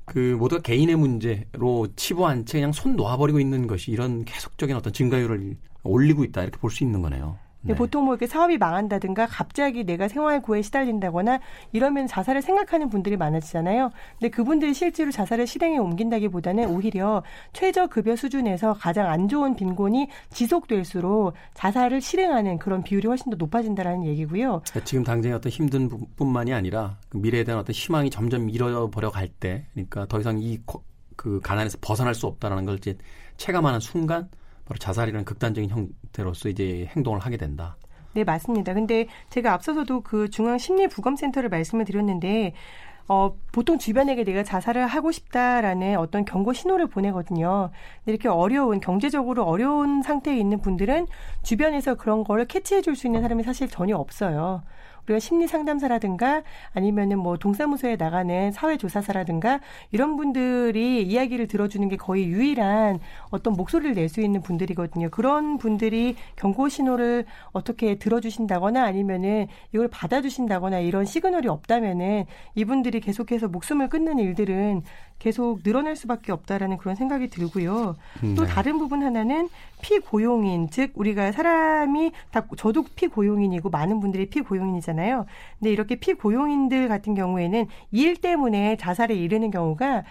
그 0.06 0.36
모두가 0.40 0.62
개인의 0.62 0.96
문제로 0.96 1.88
치부한 1.96 2.46
채 2.46 2.58
그냥 2.60 2.72
손 2.72 2.96
놓아버리고 2.96 3.40
있는 3.40 3.68
것이 3.68 3.92
이런 3.92 4.26
계속적인 4.26 4.76
어떤 4.76 4.92
증가율을 4.94 5.56
올리고 5.84 6.24
있다 6.26 6.44
이렇게 6.44 6.58
볼 6.60 6.72
수 6.72 6.84
있는 6.84 7.02
거네요. 7.02 7.38
네. 7.62 7.76
보통 7.76 8.06
뭐 8.06 8.14
이렇게 8.14 8.26
사업이 8.28 8.58
망한다든가 8.58 9.26
갑자기 9.28 9.84
내가 9.84 10.08
생활 10.08 10.42
고에 10.42 10.62
시달린다거나 10.62 11.40
이러면 11.74 12.08
자살을 12.08 12.42
생각하는 12.42 12.90
분들이 12.90 13.18
많아지잖아요. 13.18 13.92
근데 14.18 14.30
그분들이 14.30 14.74
실제로 14.74 15.12
자살을 15.12 15.46
실행에 15.46 15.78
옮긴다기보다는 15.78 16.70
오히려 16.70 17.24
최저 17.54 17.88
급여 17.88 18.16
수준에서 18.16 18.74
가장 18.74 19.10
안 19.10 19.28
좋은 19.28 19.56
빈곤이 19.56 20.08
지속될수록 20.30 21.34
자살을 21.54 22.02
실행하는 22.02 22.60
그런 22.60 22.84
비율이 22.84 23.08
훨씬 23.08 23.30
더 23.30 23.36
높아진다라는 23.36 24.06
얘기고요. 24.06 24.62
그러니까 24.70 24.84
지금 24.86 25.04
당장의 25.04 25.36
어떤 25.36 25.52
힘든 25.52 25.90
뿐만이 26.16 26.54
아니라 26.54 26.98
그 27.10 27.18
미래에 27.18 27.44
대한 27.44 27.60
어떤 27.60 27.74
희망이 27.74 28.10
점점 28.10 28.50
잃어버려 28.50 29.12
갈 29.12 29.28
때, 29.28 29.66
그러니까 29.74 30.06
더 30.08 30.20
이상 30.20 30.40
이 30.40 30.60
그 31.20 31.42
가난에서 31.42 31.78
벗어날 31.82 32.16
수 32.16 32.28
없다라는 32.28 32.64
걸 32.64 32.78
이제 32.78 32.98
체감하는 33.36 33.82
순간 33.82 34.30
바로 34.70 34.78
자살이라는 34.78 35.26
극단적인 35.26 35.70
형태로서 35.72 36.48
이제 36.50 36.88
행동을 36.96 37.20
하게 37.20 37.38
된다. 37.38 37.76
네, 38.14 38.24
맞습니다. 38.24 38.74
근데 38.74 39.08
제가 39.30 39.54
앞서서도 39.54 40.02
그 40.02 40.30
중앙 40.30 40.58
심리 40.58 40.88
부검 40.88 41.16
센터를 41.16 41.50
말씀을 41.50 41.86
드렸는데 41.86 42.54
어, 43.08 43.36
보통 43.52 43.80
주변에게 43.80 44.24
내가 44.24 44.44
자살을 44.44 44.86
하고 44.86 45.12
싶다라는 45.12 45.98
어떤 45.98 46.26
경고 46.26 46.54
신호를 46.54 46.86
보내거든요. 46.86 47.72
근데 48.00 48.12
이렇게 48.12 48.28
어려운, 48.30 48.80
경제적으로 48.80 49.44
어려운 49.46 50.04
상태에 50.04 50.38
있는 50.38 50.60
분들은 50.62 51.08
주변에서 51.42 51.96
그런 51.96 52.24
거를 52.24 52.46
캐치해 52.46 52.82
줄 52.82 52.96
수 52.96 53.08
있는 53.08 53.22
사람이 53.24 53.42
사실 53.44 53.68
전혀 53.68 53.98
없어요. 53.98 54.62
우리가 55.10 55.20
심리 55.20 55.48
상담사라든가 55.48 56.44
아니면은 56.74 57.20
뭐 57.20 57.38
동사무소에 57.38 57.96
나가는 57.96 58.52
사회조사사라든가 58.52 59.60
이런 59.92 60.16
분들이 60.16 61.02
이야기를 61.02 61.48
들어주는 61.48 61.88
게 61.90 61.98
거의 61.98 62.28
유일한 62.28 63.00
어떤 63.32 63.54
목소리를 63.54 63.96
낼 63.96 64.10
수 64.10 64.22
있는 64.22 64.42
분들이거든요. 64.42 65.10
그런 65.12 65.60
분들이 65.60 66.16
경고 66.36 66.68
신호를 66.68 67.26
어떻게 67.52 68.00
들어주신다거나 68.00 68.84
아니면은 68.84 69.46
이걸 69.72 69.88
받아주신다거나 69.88 70.80
이런 70.80 71.06
시그널이 71.06 71.48
없다면은 71.48 72.26
이분들이 72.56 73.00
계속해서 73.00 73.50
목숨을 73.50 73.88
끊는 73.90 74.18
일들은 74.18 74.82
계속 75.20 75.62
늘어날 75.64 75.96
수밖에 75.96 76.32
없다라는 76.32 76.78
그런 76.78 76.96
생각이 76.96 77.30
들고요. 77.30 77.98
네. 78.24 78.36
또 78.36 78.46
다른 78.46 78.80
부분 78.80 79.04
하나는 79.04 79.50
피고용인, 79.82 80.70
즉 80.72 80.92
우리가 80.96 81.34
사람이 81.34 82.12
다 82.32 82.48
저도 82.58 82.86
피고용인이고 82.96 83.70
많은 83.70 84.00
분들이 84.00 84.28
피고용인이잖아요. 84.30 84.99
근데 85.60 85.72
이렇게 85.72 85.96
피고용인들 85.96 86.88
같은 86.88 87.16
경우에는 87.16 87.68
일 87.92 88.18
때문에 88.18 88.78
자살에 88.78 89.16
이르는 89.16 89.52
경우가 89.52 90.04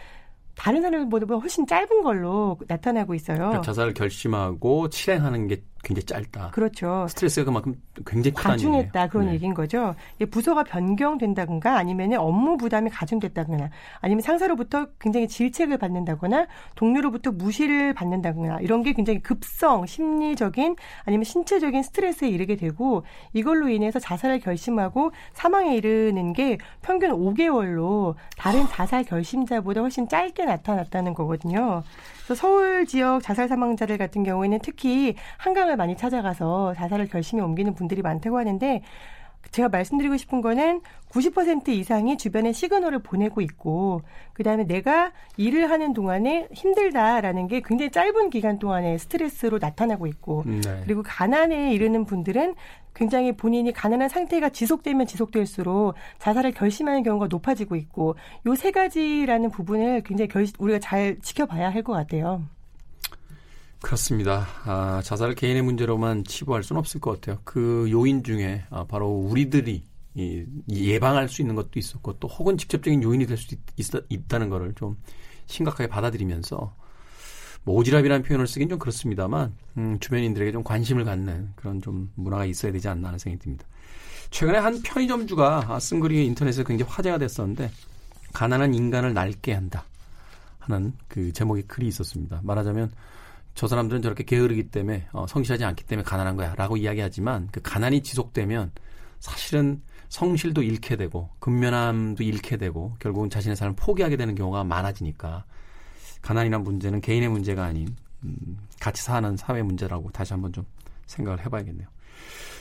다른 0.55 0.83
사람들보다 0.83 1.37
훨씬 1.37 1.67
짧은 1.67 2.03
걸로 2.03 2.59
나타나고 2.67 3.15
있어요. 3.15 3.37
그러니까 3.37 3.61
자살을 3.63 3.95
결심하고 3.95 4.91
실행하는 4.91 5.47
게 5.47 5.63
굉장히 5.85 6.05
짧다. 6.07 6.51
그렇죠. 6.51 7.07
스트레스가 7.09 7.45
그만큼 7.45 7.81
굉장히 8.05 8.35
크다는 8.35 8.57
가중했다 8.57 9.09
그런 9.09 9.27
네. 9.27 9.35
얘기인 9.35 9.55
거죠. 9.55 9.95
부서가 10.31 10.65
변경된다든가 10.65 11.77
아니면 11.77 12.15
업무 12.15 12.57
부담이 12.57 12.91
가중됐다거나 12.91 13.71
아니면 14.01 14.23
상사로부터 14.23 14.87
굉장히 14.99 15.29
질책을 15.29 15.79
받는다거나 15.79 16.47
동료로부터 16.75 17.31
무시를 17.31 17.95
받는다거나 17.95 18.61
이런 18.61 18.83
게 18.83 18.93
굉장히 18.93 19.21
급성 19.21 19.87
심리적인 19.87 20.77
아니면 21.05 21.25
신체적인 21.25 21.83
스트레스에 21.83 22.29
이르게 22.29 22.57
되고 22.57 23.05
이걸로 23.33 23.69
인해서 23.69 23.99
자살을 23.99 24.41
결심하고 24.41 25.13
사망에 25.33 25.77
이르는 25.77 26.33
게 26.33 26.59
평균 26.83 27.11
5개월로 27.11 28.15
다른 28.37 28.67
자살 28.69 29.05
결심자보다 29.05 29.81
훨씬 29.81 30.09
짧게 30.09 30.45
나타났다는 30.45 31.15
거거든요. 31.15 31.83
그래서 32.29 32.43
서울 32.43 32.85
지역 32.85 33.23
자살 33.23 33.49
사망자들 33.49 33.97
같은 33.97 34.23
경우에는 34.23 34.59
특히 34.63 35.15
한강을 35.39 35.77
많이 35.77 35.97
찾아가서 35.97 36.75
자살을 36.75 37.09
결심에 37.09 37.41
옮기는 37.41 37.75
분들이 37.75 38.03
많다고 38.03 38.37
하는데 38.37 38.83
제가 39.51 39.69
말씀드리고 39.69 40.17
싶은 40.17 40.41
거는 40.41 40.81
90% 41.11 41.69
이상이 41.69 42.17
주변에 42.19 42.53
시그널을 42.53 42.99
보내고 43.01 43.41
있고 43.41 44.03
그다음에 44.35 44.65
내가 44.65 45.13
일을 45.37 45.71
하는 45.71 45.95
동안에 45.95 46.49
힘들다라는 46.53 47.49
게 47.49 47.63
굉장히 47.65 47.91
짧은 47.91 48.31
기간 48.31 48.59
동안에 48.59 48.99
스트레스로 48.99 49.59
나타나고 49.59 50.07
있고 50.07 50.45
네. 50.47 50.61
그리고 50.85 51.03
가난에 51.03 51.73
이르는 51.73 52.05
분들은 52.05 52.55
굉장히 52.95 53.33
본인이 53.33 53.73
가난한 53.73 54.09
상태가 54.09 54.49
지속되면 54.49 55.07
지속될수록 55.07 55.95
자살을 56.19 56.53
결심하는 56.53 57.03
경우가 57.05 57.29
높아지고 57.31 57.77
있고 57.77 58.17
요 58.47 58.55
세 58.59 58.73
가지라는 58.73 59.51
부분을 59.51 60.03
굉장히 60.03 60.29
결, 60.29 60.47
우리가 60.59 60.81
잘 60.81 61.17
지켜봐야 61.23 61.71
할 61.71 61.83
것 61.85 61.93
같아요. 61.93 62.43
그렇습니다. 63.81 64.47
아, 64.65 65.01
자살을 65.05 65.35
개인의 65.35 65.63
문제로만 65.63 66.25
치부할 66.25 66.63
수는 66.63 66.81
없을 66.81 67.01
것 67.01 67.13
같아요. 67.13 67.41
그 67.45 67.89
요인 67.91 68.25
중에 68.25 68.65
아, 68.71 68.85
바로 68.85 69.09
우리들이 69.09 69.85
이, 70.15 70.45
예방할 70.71 71.29
수 71.29 71.43
있는 71.43 71.55
것도 71.55 71.79
있었고 71.79 72.19
또 72.19 72.27
혹은 72.27 72.59
직접적인 72.59 73.03
요인이 73.03 73.27
될 73.27 73.37
수도 73.37 73.57
있 74.09 74.29
다는 74.29 74.49
거를 74.49 74.75
좀 74.75 74.97
심각하게 75.47 75.89
받아들이면서 75.89 76.75
뭐 77.65 77.81
오지랖이라는 77.81 78.25
표현을 78.25 78.47
쓰긴 78.47 78.69
좀 78.69 78.79
그렇습니다만 78.79 79.55
음, 79.77 79.99
주변인들에게 80.01 80.53
좀 80.53 80.65
관심을 80.65 81.05
갖는 81.05 81.53
그런 81.55 81.81
좀 81.81 82.11
문화가 82.15 82.47
있어야 82.47 82.73
되지 82.73 82.89
않나 82.89 83.09
하는 83.09 83.19
생각이 83.19 83.43
듭니다. 83.43 83.67
최근에 84.31 84.59
한 84.59 84.83
편의점주가 84.83 85.79
쓴 85.81 86.01
글이 86.01 86.27
인터넷에 86.27 86.65
굉장히 86.65 86.91
화제가 86.91 87.19
됐었는데 87.19 87.71
가난한 88.33 88.75
인간을 88.75 89.15
낡게 89.15 89.53
한다 89.53 89.85
하는 90.59 90.93
그 91.09 91.33
제목의 91.33 91.65
글이 91.65 91.87
있었습니다. 91.89 92.41
말하자면 92.43 92.91
저 93.59 93.67
사람들은 93.67 94.03
저렇게 94.03 94.23
게으르기 94.23 94.71
때문에 94.71 95.09
어, 95.11 95.27
성실하지 95.27 95.65
않기 95.65 95.83
때문에 95.83 96.05
가난한 96.05 96.37
거야라고 96.37 96.77
이야기하지만 96.77 97.49
그 97.51 97.61
가난이 97.61 98.05
지속되면 98.05 98.71
사실은 99.19 99.83
성실도 100.09 100.63
잃게 100.63 100.95
되고 100.95 101.29
근면함도 101.41 102.23
잃게 102.23 102.57
되고 102.57 102.95
결국은 103.01 103.31
자신의 103.31 103.57
삶을 103.57 103.75
포기하게 103.75 104.17
되는 104.17 104.37
경우가 104.37 104.63
많아지니까 104.63 105.45
가난이란 106.23 106.63
문제는 106.63 107.01
개인의 107.01 107.31
문제가 107.31 107.65
아닌 107.65 107.97
음, 108.23 108.59
같이 108.79 109.03
사는 109.03 109.37
사회 109.37 109.61
문제라고 109.61 110.13
다시 110.13 110.35
한번 110.35 110.53
좀 110.53 110.65
생각을 111.07 111.45
해봐야겠네요. 111.45 111.89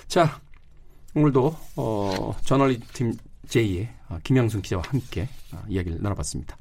자, 0.08 0.42
오늘도 1.14 1.56
어, 1.76 2.36
저널리팀 2.44 3.14
J의 3.48 3.88
어, 4.10 4.18
김양순 4.24 4.64
기자와 4.64 4.82
함께 4.88 5.30
어, 5.54 5.62
이야기를 5.68 6.00
나눠봤습니다. 6.02 6.58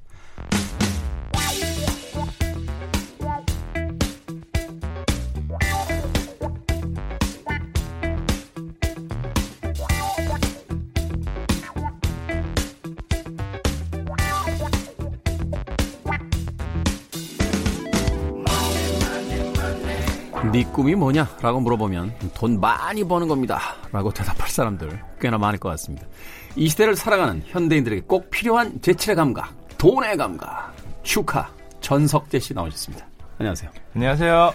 네 20.57 20.65
꿈이 20.73 20.95
뭐냐 20.95 21.37
라고 21.43 21.61
물어보면 21.61 22.15
돈 22.33 22.59
많이 22.59 23.05
버는 23.05 23.29
겁니다 23.29 23.61
라고 23.93 24.11
대답할 24.11 24.49
사람들 24.49 24.99
꽤나 25.21 25.37
많을 25.37 25.59
것 25.59 25.69
같습니다. 25.69 26.07
이 26.55 26.67
시대를 26.71 26.97
살아가는 26.97 27.43
현대인들에게 27.45 28.05
꼭 28.07 28.31
필요한 28.31 28.81
제칠의 28.81 29.17
감각, 29.17 29.55
돈의 29.77 30.17
감각, 30.17 30.75
슈카 31.03 31.53
전석재 31.83 32.39
씨 32.39 32.55
나오셨습니다. 32.55 33.07
안녕하세요. 33.39 33.71
안녕하세요. 33.95 34.55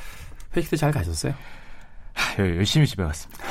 회식 0.57 0.71
때 0.71 0.77
잘 0.77 0.91
가셨어요? 0.91 1.35
하, 2.13 2.39
열심히 2.39 2.87
집에 2.87 3.03
갔습니다. 3.03 3.43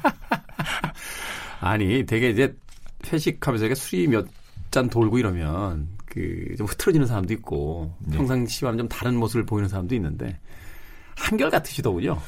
아니, 1.60 2.06
되게 2.06 2.30
이제 2.30 2.56
회식하면서 3.12 3.66
이렇게 3.66 3.74
술이 3.74 4.06
몇 4.08 4.26
잔 4.70 4.88
돌고 4.88 5.18
이러면 5.18 5.88
그 6.06 6.54
좀 6.56 6.66
흐트러지는 6.66 7.06
사람도 7.06 7.32
있고 7.34 7.92
네. 7.98 8.16
평상시와는 8.16 8.78
좀 8.78 8.88
다른 8.88 9.16
모습을 9.16 9.44
보이는 9.44 9.68
사람도 9.68 9.94
있는데 9.96 10.38
한결 11.16 11.50
같으시더군요. 11.50 12.18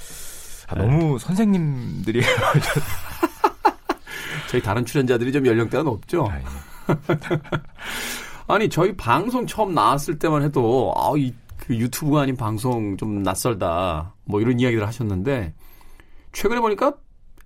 아, 0.69 0.75
너무 0.75 1.19
선생님들이 1.19 2.23
저희 4.49 4.63
다른 4.63 4.85
출연자들이 4.85 5.33
좀 5.33 5.47
연령대가 5.47 5.83
높죠. 5.83 6.29
아, 6.31 6.39
예. 6.39 6.45
아니 8.49 8.69
저희 8.69 8.95
방송 8.97 9.47
처음 9.47 9.75
나왔을 9.75 10.19
때만 10.19 10.43
해도 10.43 10.93
아이 10.97 11.33
그 11.57 11.77
유튜브가 11.77 12.23
아닌 12.23 12.37
방송 12.37 12.97
좀 12.97 13.23
낯설다 13.23 14.15
뭐 14.25 14.41
이런 14.41 14.59
이야기를 14.59 14.87
하셨는데 14.87 15.55
최근에 16.33 16.61
보니까 16.61 16.95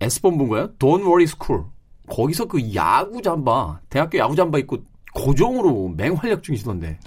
S본부인가요? 0.00 0.74
Don't 0.78 1.02
Worry 1.02 1.24
School 1.24 1.64
거기서 2.08 2.46
그 2.46 2.74
야구 2.74 3.20
잠바 3.20 3.80
대학교 3.90 4.18
야구 4.18 4.34
잠바 4.34 4.58
입고 4.58 4.78
고정으로 5.14 5.88
맹활약 5.96 6.42
중이시던데 6.42 6.98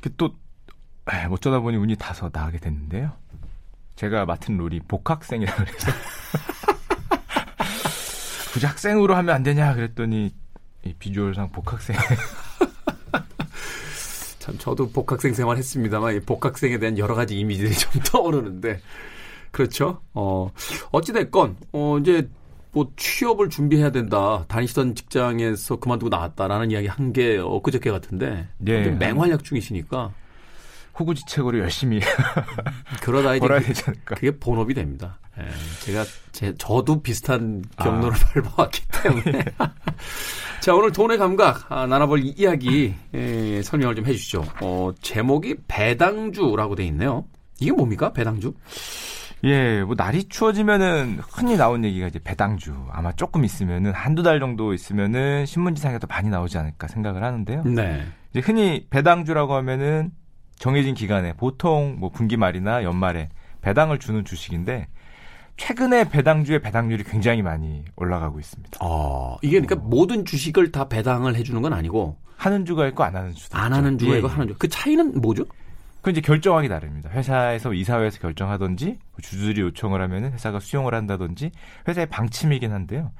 그또 0.00 0.34
에, 1.10 1.26
어쩌다 1.30 1.60
보니 1.60 1.76
운이 1.76 1.96
다서 1.96 2.30
나가게 2.32 2.58
됐는데요. 2.58 3.12
제가 3.96 4.24
맡은 4.24 4.56
롤이 4.56 4.80
복학생이라 4.88 5.54
그래서 5.54 5.92
굳이 8.52 8.66
학생으로 8.66 9.14
하면 9.16 9.34
안 9.34 9.42
되냐 9.42 9.74
그랬더니 9.74 10.32
이 10.84 10.94
비주얼상 10.94 11.50
복학생 11.52 11.96
참 14.38 14.58
저도 14.58 14.90
복학생 14.90 15.32
생활 15.34 15.56
했습니다만 15.56 16.16
이 16.16 16.20
복학생에 16.20 16.78
대한 16.78 16.98
여러 16.98 17.14
가지 17.14 17.38
이미지들이 17.38 17.74
좀 17.78 18.02
떠오르는데 18.10 18.80
그렇죠. 19.50 20.00
어 20.14 20.50
어찌 20.90 21.12
됐건 21.12 21.56
어 21.72 21.98
이제 21.98 22.28
뭐 22.72 22.90
취업을 22.96 23.50
준비해야 23.50 23.92
된다. 23.92 24.44
다니시던 24.48 24.94
직장에서 24.94 25.76
그만두고 25.76 26.08
나왔다라는 26.08 26.70
이야기 26.70 26.86
한 26.88 27.12
게 27.12 27.36
엊그저께 27.38 27.90
같은데 27.90 28.48
예. 28.66 28.84
좀 28.84 28.98
맹활약 28.98 29.44
중이시니까 29.44 30.12
호구지책으로 30.98 31.58
열심히 31.60 32.00
그러다 33.02 33.34
이제 33.36 33.92
그-. 34.04 34.14
그게 34.14 34.30
본업이 34.30 34.74
됩니다. 34.74 35.18
예, 35.38 35.44
제가 35.80 36.04
제 36.32 36.54
저도 36.58 37.02
비슷한 37.02 37.64
경로를 37.78 38.12
아. 38.16 38.40
밟아왔기 38.42 38.82
때문에 39.02 39.44
자 40.60 40.74
오늘 40.74 40.92
돈의 40.92 41.16
감각 41.16 41.72
아, 41.72 41.86
나눠볼 41.86 42.20
이- 42.24 42.34
이야기 42.36 42.94
예, 43.14 43.62
설명을 43.62 43.94
좀 43.94 44.06
해주시죠. 44.06 44.44
어, 44.60 44.90
제목이 45.00 45.56
배당주라고 45.68 46.74
돼 46.74 46.84
있네요. 46.86 47.24
이게 47.60 47.72
뭡니까 47.72 48.12
배당주? 48.12 48.52
예, 49.44 49.82
뭐 49.82 49.94
날이 49.96 50.24
추워지면은 50.28 51.18
흔히 51.20 51.56
나온 51.56 51.84
얘기가 51.84 52.06
이제 52.06 52.20
배당주. 52.22 52.74
아마 52.92 53.10
조금 53.12 53.44
있으면은 53.44 53.92
한두 53.92 54.22
달 54.22 54.38
정도 54.38 54.72
있으면은 54.74 55.46
신문지상에도 55.46 56.06
많이 56.06 56.28
나오지 56.28 56.58
않을까 56.58 56.86
생각을 56.88 57.24
하는데요. 57.24 57.64
네. 57.64 58.06
이제 58.30 58.40
흔히 58.40 58.86
배당주라고 58.90 59.54
하면은 59.56 60.12
정해진 60.62 60.94
기간에 60.94 61.32
보통 61.32 61.96
뭐 61.98 62.08
분기 62.08 62.36
말이나 62.36 62.84
연말에 62.84 63.30
배당을 63.62 63.98
주는 63.98 64.24
주식인데 64.24 64.86
최근에 65.56 66.08
배당주의 66.08 66.60
배당률이 66.60 67.02
굉장히 67.02 67.42
많이 67.42 67.84
올라가고 67.96 68.38
있습니다. 68.38 68.78
어, 68.80 69.38
이게 69.42 69.60
그러니까 69.60 69.74
모든 69.84 70.24
주식을 70.24 70.70
다 70.70 70.86
배당을 70.86 71.34
해주는 71.34 71.60
건 71.60 71.72
아니고 71.72 72.16
하는 72.36 72.64
주가 72.64 72.86
있고 72.86 73.02
안 73.02 73.16
하는 73.16 73.34
주도 73.34 73.58
안 73.58 73.72
있죠. 73.72 73.74
하는 73.76 73.98
주가 73.98 74.12
예, 74.12 74.18
있고 74.18 74.28
예. 74.28 74.32
하는 74.32 74.46
주. 74.46 74.54
그 74.56 74.68
차이는 74.68 75.20
뭐죠? 75.20 75.46
그 76.00 76.10
이제 76.10 76.20
결정하기 76.20 76.68
다릅니다. 76.68 77.10
회사에서 77.10 77.74
이사회에서 77.74 78.20
결정하든지 78.20 78.86
뭐 78.86 79.20
주주들이 79.20 79.62
요청을 79.62 80.00
하면은 80.00 80.32
회사가 80.32 80.60
수용을 80.60 80.94
한다든지 80.94 81.50
회사의 81.88 82.06
방침이긴 82.06 82.70
한데요. 82.70 83.10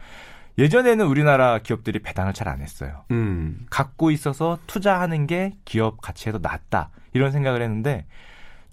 예전에는 0.59 1.07
우리나라 1.07 1.59
기업들이 1.59 1.99
배당을 2.01 2.33
잘 2.35 2.49
안 2.49 2.61
했어요. 2.61 3.05
음. 3.11 3.67
갖고 3.71 4.11
있어서 4.11 4.59
투자하는 4.67 5.27
게 5.27 5.53
기업 5.65 6.01
가치에 6.01 6.33
더 6.33 6.39
낫다 6.39 6.91
이런 7.15 7.33
생각을 7.33 7.63
했는데 7.63 8.07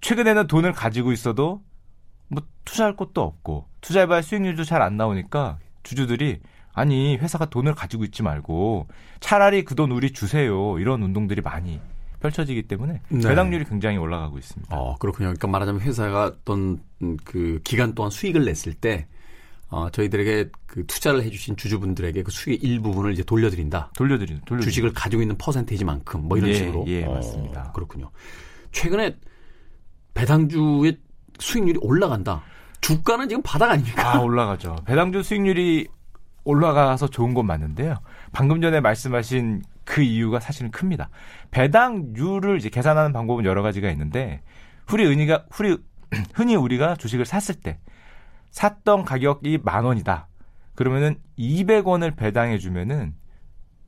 최근에는 0.01 0.47
돈을 0.47 0.73
가지고 0.73 1.11
있어도 1.11 1.61
뭐 2.27 2.43
투자할 2.65 2.95
곳도 2.95 3.21
없고 3.21 3.65
투자해봐야 3.81 4.21
수익률도 4.21 4.63
잘 4.63 4.81
안 4.81 4.97
나오니까 4.97 5.59
주주들이 5.83 6.39
아니 6.73 7.17
회사가 7.17 7.45
돈을 7.45 7.73
가지고 7.75 8.03
있지 8.05 8.23
말고 8.23 8.87
차라리 9.19 9.63
그 9.63 9.75
돈 9.75 9.91
우리 9.91 10.11
주세요 10.13 10.77
이런 10.79 11.01
운동들이 11.01 11.41
많이 11.41 11.79
펼쳐지기 12.21 12.63
때문에 12.63 13.01
네. 13.09 13.27
배당률이 13.27 13.63
굉장히 13.65 13.97
올라가고 13.97 14.37
있습니다. 14.37 14.75
어, 14.75 14.97
그렇군요. 14.97 15.27
그러니까 15.27 15.47
말하자면 15.47 15.81
회사가 15.81 16.25
어떤 16.25 16.81
음, 17.01 17.17
그 17.23 17.61
기간 17.63 17.95
동안 17.95 18.11
수익을 18.11 18.43
냈을 18.45 18.73
때 18.73 19.07
어, 19.69 19.89
저희들에게 19.91 20.49
그 20.65 20.85
투자를 20.87 21.23
해주신 21.23 21.55
주주분들에게 21.55 22.23
그 22.23 22.31
수익의 22.31 22.67
일부분을 22.67 23.13
이제 23.13 23.23
돌려드린다. 23.23 23.91
돌려드리는 23.95 24.41
돌려 24.45 24.61
주식을 24.61 24.93
가지고 24.93 25.21
있는 25.21 25.37
퍼센테이지만큼 25.37 26.27
뭐 26.27 26.37
이런 26.37 26.49
예, 26.49 26.53
식으로. 26.55 26.85
예, 26.87 27.05
어, 27.05 27.13
맞습니다. 27.13 27.71
그렇군요. 27.73 28.09
최근에 28.71 29.15
배당주의 30.13 30.97
수익률이 31.37 31.79
올라간다. 31.81 32.41
주가는 32.81 33.29
지금 33.29 33.43
바닥 33.43 33.71
아닙니까? 33.71 34.15
아 34.15 34.19
올라가죠. 34.19 34.75
배당주 34.85 35.21
수익률이 35.21 35.87
올라가서 36.43 37.07
좋은 37.09 37.33
건 37.33 37.45
맞는데요. 37.45 37.95
방금 38.31 38.61
전에 38.61 38.79
말씀하신 38.79 39.61
그 39.85 40.01
이유가 40.01 40.39
사실은 40.39 40.71
큽니다. 40.71 41.09
배당률을 41.51 42.57
이제 42.57 42.69
계산하는 42.69 43.13
방법은 43.13 43.45
여러 43.45 43.61
가지가 43.61 43.89
있는데 43.91 44.41
흔히 44.87 45.05
은희가 45.05 45.45
흔히 45.51 45.77
흔히 46.33 46.55
우리가 46.55 46.95
주식을 46.95 47.25
샀을 47.25 47.59
때 47.59 47.77
샀던 48.51 49.05
가격이 49.05 49.59
만 49.63 49.85
원이다. 49.85 50.27
그러면은 50.75 51.19
200원을 51.37 52.15
배당해 52.15 52.57
주면은 52.57 53.13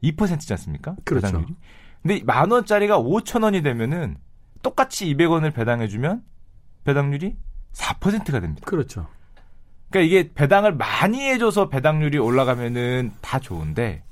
2%지 0.04 0.54
않습니까? 0.54 0.96
그렇죠. 1.06 1.28
배당률이. 1.28 1.56
근데 2.02 2.24
만 2.24 2.52
원짜리가 2.52 3.00
5천 3.00 3.44
원이 3.44 3.62
되면은 3.62 4.18
똑같이 4.64 5.14
200원을 5.14 5.54
배당해 5.54 5.88
주면 5.88 6.24
배당률이 6.84 7.36
4%가 7.74 8.40
됩니다. 8.40 8.66
그렇죠. 8.66 9.08
그러니까 9.90 10.08
이게 10.08 10.34
배당을 10.34 10.76
많이 10.76 11.22
해줘서 11.22 11.70
배당률이 11.70 12.18
올라가면은 12.18 13.12
다 13.22 13.40
좋은데 13.40 14.04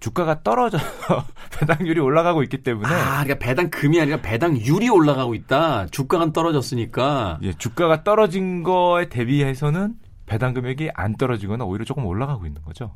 주가가 0.00 0.42
떨어져서 0.42 1.24
배당률이 1.58 2.00
올라가고 2.00 2.42
있기 2.44 2.62
때문에 2.62 2.88
아, 2.88 3.24
그러니까 3.24 3.38
배당금이 3.38 4.00
아니라 4.00 4.18
배당률이 4.20 4.88
올라가고 4.88 5.34
있다. 5.34 5.86
주가가 5.86 6.32
떨어졌으니까. 6.32 7.38
예, 7.42 7.52
주가가 7.52 8.04
떨어진 8.04 8.62
거에 8.62 9.08
대비해서는 9.08 9.94
배당 10.26 10.54
금액이 10.54 10.90
안 10.94 11.16
떨어지거나 11.16 11.64
오히려 11.64 11.84
조금 11.84 12.06
올라가고 12.06 12.46
있는 12.46 12.62
거죠. 12.62 12.94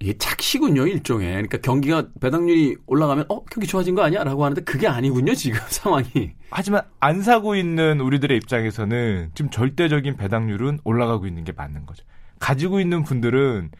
이게 0.00 0.18
착시군요, 0.18 0.86
일종의. 0.88 1.28
그러니까 1.30 1.58
경기가 1.58 2.08
배당률이 2.20 2.76
올라가면 2.86 3.26
어, 3.28 3.44
경기 3.44 3.68
좋아진 3.68 3.94
거 3.94 4.02
아니야? 4.02 4.24
라고 4.24 4.44
하는데 4.44 4.60
그게 4.62 4.88
아니군요, 4.88 5.34
지금 5.34 5.60
상황이. 5.70 6.32
하지만 6.50 6.82
안 6.98 7.22
사고 7.22 7.54
있는 7.54 8.00
우리들의 8.00 8.36
입장에서는 8.36 9.30
지금 9.34 9.50
절대적인 9.50 10.16
배당률은 10.16 10.80
올라가고 10.82 11.26
있는 11.26 11.44
게 11.44 11.52
맞는 11.52 11.86
거죠. 11.86 12.04
가지고 12.40 12.80
있는 12.80 13.04
분들은 13.04 13.70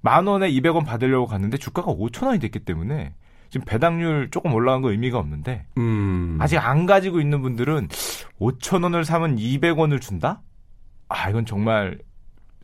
만 0.00 0.26
원에 0.26 0.50
200원 0.50 0.84
받으려고 0.84 1.26
갔는데 1.26 1.58
주가가 1.58 1.92
5천 1.92 2.26
원이 2.26 2.38
됐기 2.38 2.60
때문에 2.60 3.14
지금 3.48 3.64
배당률 3.64 4.30
조금 4.30 4.52
올라간 4.52 4.82
거 4.82 4.90
의미가 4.90 5.18
없는데 5.18 5.66
음. 5.78 6.38
아직 6.40 6.58
안 6.58 6.86
가지고 6.86 7.20
있는 7.20 7.42
분들은 7.42 7.88
5천 8.40 8.82
원을 8.82 9.04
사면 9.04 9.36
200원을 9.36 10.00
준다? 10.00 10.42
아 11.08 11.30
이건 11.30 11.46
정말 11.46 11.98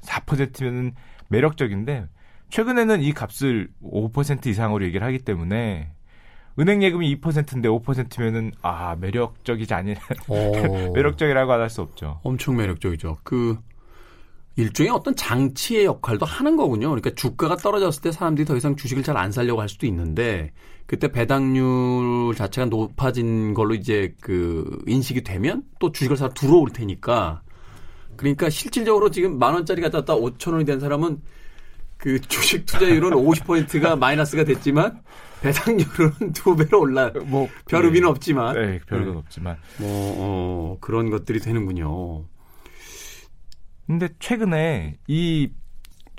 4%면 0.02 0.92
매력적인데 1.28 2.06
최근에는 2.50 3.00
이 3.02 3.12
값을 3.12 3.68
5% 3.82 4.46
이상으로 4.46 4.84
얘기를 4.84 5.06
하기 5.06 5.20
때문에 5.20 5.92
은행 6.58 6.82
예금이 6.82 7.16
2%인데 7.16 7.68
5%면은 7.68 8.52
아 8.60 8.94
매력적이지 8.96 9.72
아니 9.72 9.94
어. 10.28 10.52
매력적이라고 10.94 11.50
할수 11.50 11.80
없죠. 11.80 12.20
엄청 12.22 12.56
매력적이죠. 12.56 13.18
그 13.22 13.58
일종의 14.56 14.92
어떤 14.92 15.16
장치의 15.16 15.86
역할도 15.86 16.26
하는 16.26 16.56
거군요. 16.56 16.88
그러니까 16.88 17.10
주가가 17.14 17.56
떨어졌을 17.56 18.02
때 18.02 18.12
사람들이 18.12 18.44
더 18.44 18.56
이상 18.56 18.76
주식을 18.76 19.02
잘 19.02 19.16
안 19.16 19.30
살려고 19.32 19.60
할 19.60 19.68
수도 19.68 19.86
있는데 19.86 20.52
그때 20.86 21.08
배당률 21.08 22.34
자체가 22.34 22.66
높아진 22.66 23.54
걸로 23.54 23.74
이제 23.74 24.14
그 24.20 24.82
인식이 24.86 25.22
되면 25.22 25.62
또 25.78 25.92
주식을 25.92 26.16
사러 26.16 26.32
들어올 26.34 26.70
테니까 26.70 27.42
그러니까 28.16 28.50
실질적으로 28.50 29.10
지금 29.10 29.38
만 29.38 29.54
원짜리 29.54 29.80
갖다 29.80 30.00
5천 30.00 30.52
원이 30.52 30.64
된 30.64 30.80
사람은 30.80 31.20
그 31.96 32.20
주식 32.22 32.66
투자율은 32.66 33.10
50%가 33.10 33.96
마이너스가 33.96 34.44
됐지만 34.44 35.00
배당률은 35.40 36.32
두 36.34 36.56
배로 36.56 36.80
올라 36.80 37.10
뭐별 37.24 37.84
의미는 37.84 38.08
없지만 38.08 38.54
네, 38.54 38.80
별 38.86 38.98
의미는 38.98 39.12
네. 39.12 39.18
없지만 39.18 39.56
뭐 39.78 39.88
어, 40.18 40.76
그런 40.80 41.10
것들이 41.10 41.40
되는군요. 41.40 42.24
근데 43.92 44.08
최근에 44.18 44.94
이 45.06 45.50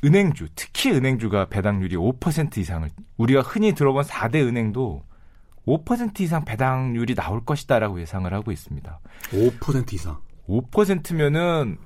은행주, 0.04 0.50
특히 0.54 0.92
은행주가 0.92 1.46
배당률이 1.46 1.96
5% 1.96 2.60
이상을 2.60 2.88
우리가 3.18 3.42
흔히 3.42 3.74
들어본 3.74 4.04
4대 4.04 4.46
은행도 4.46 5.04
5% 5.66 6.20
이상 6.20 6.46
배당률이 6.46 7.16
나올 7.16 7.44
것이다라고 7.44 8.00
예상을 8.00 8.32
하고 8.32 8.52
있습니다. 8.52 9.00
5% 9.32 9.94
이상. 9.94 10.20
5%면은 10.48 11.78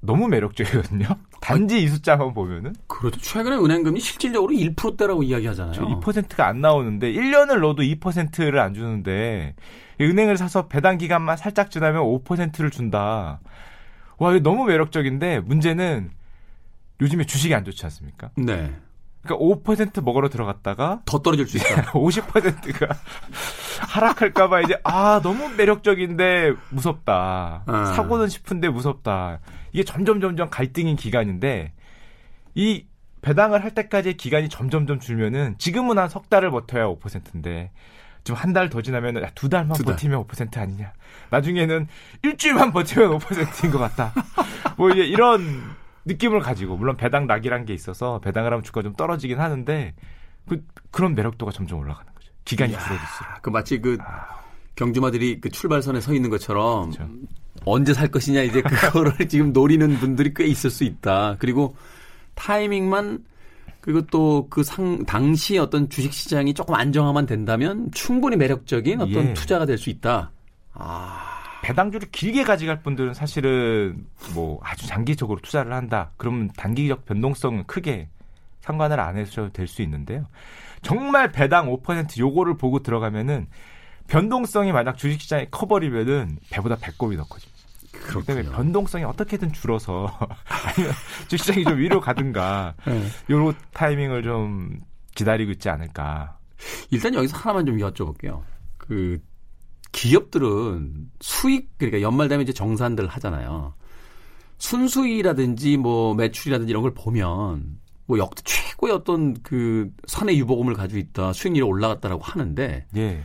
너무 0.00 0.28
매력적이거든요. 0.28 1.08
단지 1.40 1.82
이 1.82 1.88
숫자만 1.88 2.32
보면은. 2.32 2.74
그렇죠. 2.86 3.18
최근에 3.18 3.56
은행금리 3.56 3.98
실질적으로 3.98 4.54
1%대라고 4.54 5.24
이야기하잖아요. 5.24 6.00
2%가 6.00 6.46
안 6.46 6.60
나오는데 6.60 7.12
1년을 7.12 7.60
넣어도 7.62 7.82
2%를 7.82 8.60
안 8.60 8.74
주는데 8.74 9.56
은행을 10.00 10.36
사서 10.36 10.68
배당 10.68 10.98
기간만 10.98 11.36
살짝 11.36 11.72
지나면 11.72 12.02
5%를 12.02 12.70
준다. 12.70 13.40
와, 14.18 14.32
이거 14.32 14.40
너무 14.42 14.64
매력적인데 14.64 15.40
문제는 15.40 16.10
요즘에 17.00 17.24
주식이 17.24 17.54
안 17.54 17.64
좋지 17.64 17.84
않습니까? 17.84 18.30
네. 18.36 18.74
그러니까 19.22 19.44
5% 19.44 20.04
먹으러 20.04 20.28
들어갔다가 20.28 21.02
더 21.04 21.18
떨어질 21.20 21.46
수 21.48 21.56
있다. 21.58 21.90
50%가 21.92 22.94
하락할까봐 23.88 24.60
이제 24.62 24.78
아 24.84 25.20
너무 25.22 25.48
매력적인데 25.50 26.52
무섭다. 26.70 27.64
아. 27.66 27.84
사고는 27.96 28.28
싶은데 28.28 28.68
무섭다. 28.68 29.40
이게 29.72 29.82
점점 29.84 30.20
점점 30.20 30.48
갈등인 30.48 30.96
기간인데 30.96 31.72
이 32.54 32.86
배당을 33.20 33.64
할 33.64 33.74
때까지의 33.74 34.16
기간이 34.16 34.48
점점점 34.48 35.00
줄면은 35.00 35.56
지금은 35.58 35.98
한 35.98 36.08
석 36.08 36.30
달을 36.30 36.50
버텨야 36.52 36.84
5%인데 36.86 37.72
좀한달 38.26 38.68
더 38.68 38.82
지나면 38.82 39.22
야, 39.22 39.30
두 39.34 39.48
달만 39.48 39.76
두 39.76 39.84
달. 39.84 39.94
버티면 39.94 40.24
5% 40.24 40.58
아니냐. 40.58 40.92
나중에는 41.30 41.86
일주일만 42.22 42.72
버티면 42.72 43.18
5%인 43.18 43.70
것 43.70 43.78
같다. 43.78 44.12
뭐 44.76 44.90
이제 44.90 45.02
이런 45.02 45.62
느낌을 46.04 46.40
가지고 46.40 46.76
물론 46.76 46.96
배당 46.96 47.26
낙이란 47.26 47.64
게 47.64 47.72
있어서 47.72 48.20
배당을 48.20 48.52
하면 48.52 48.62
주가 48.62 48.82
좀 48.82 48.94
떨어지긴 48.94 49.38
하는데 49.38 49.94
그, 50.48 50.62
그런 50.90 51.14
매력도가 51.14 51.52
점점 51.52 51.78
올라가는 51.78 52.12
거죠. 52.14 52.32
기간이 52.44 52.72
줄어들수록. 52.72 53.42
그 53.42 53.50
마치 53.50 53.80
그 53.80 53.96
경주마들이 54.74 55.40
그 55.40 55.48
출발선에 55.48 56.00
서 56.00 56.12
있는 56.12 56.28
것처럼 56.28 56.90
그렇죠. 56.90 57.10
언제 57.64 57.94
살 57.94 58.08
것이냐 58.08 58.42
이제 58.42 58.60
그거를 58.60 59.12
지금 59.28 59.52
노리는 59.52 59.96
분들이 59.96 60.34
꽤 60.34 60.46
있을 60.46 60.70
수 60.70 60.84
있다. 60.84 61.36
그리고 61.38 61.76
타이밍만 62.34 63.24
그리고 63.86 64.02
또 64.06 64.48
그 64.50 64.62
상 64.64 65.04
당시 65.06 65.58
어떤 65.58 65.88
주식 65.88 66.12
시장이 66.12 66.54
조금 66.54 66.74
안정화만 66.74 67.24
된다면 67.26 67.88
충분히 67.94 68.36
매력적인 68.36 69.00
어떤 69.00 69.28
예. 69.28 69.34
투자가 69.34 69.64
될 69.64 69.78
수 69.78 69.90
있다. 69.90 70.32
아, 70.74 71.22
배당주를 71.62 72.08
길게 72.10 72.42
가져갈 72.42 72.82
분들은 72.82 73.14
사실은 73.14 74.04
뭐 74.34 74.58
아주 74.62 74.86
장기적으로 74.88 75.38
투자를 75.40 75.72
한다. 75.72 76.10
그러면 76.16 76.50
단기적 76.56 77.04
변동성은 77.06 77.64
크게 77.66 78.08
상관을 78.60 78.98
안 78.98 79.16
해도 79.16 79.50
될수 79.52 79.82
있는데요. 79.82 80.26
정말 80.82 81.30
배당 81.30 81.68
5% 81.68 82.18
요거를 82.18 82.56
보고 82.56 82.80
들어가면은 82.82 83.46
변동성이 84.08 84.72
만약 84.72 84.96
주식시장에 84.96 85.46
커버리면은 85.52 86.38
배보다 86.50 86.76
배꼽이 86.76 87.16
더 87.16 87.22
커집니다. 87.24 87.55
그렇기 88.04 88.26
때문에 88.26 88.44
그렇군요. 88.44 88.56
변동성이 88.56 89.04
어떻게든 89.04 89.52
줄어서 89.52 90.06
아니면 90.48 90.94
주식시장이 91.28 91.64
좀 91.64 91.78
위로 91.78 92.00
가든가 92.00 92.74
네. 92.86 93.06
요런 93.30 93.54
타이밍을 93.72 94.22
좀 94.22 94.80
기다리고 95.14 95.52
있지 95.52 95.68
않을까. 95.68 96.38
일단 96.90 97.14
여기서 97.14 97.36
하나만 97.36 97.66
좀 97.66 97.78
여쭤볼게요. 97.78 98.42
그 98.76 99.18
기업들은 99.92 101.10
수익 101.20 101.78
그러니까 101.78 102.02
연말 102.02 102.28
되면 102.28 102.42
이제 102.42 102.52
정산들 102.52 103.06
하잖아요. 103.06 103.74
순수익이라든지 104.58 105.76
뭐 105.76 106.14
매출이라든지 106.14 106.70
이런 106.70 106.82
걸 106.82 106.94
보면 106.94 107.78
뭐 108.06 108.18
역대 108.18 108.42
최고의 108.44 108.92
어떤 108.94 109.34
그 109.42 109.90
사내 110.06 110.34
유보금을 110.36 110.74
가지고 110.74 110.98
있다 110.98 111.32
수익률이 111.32 111.62
올라갔다라고 111.62 112.22
하는데 112.22 112.86
예. 112.96 113.24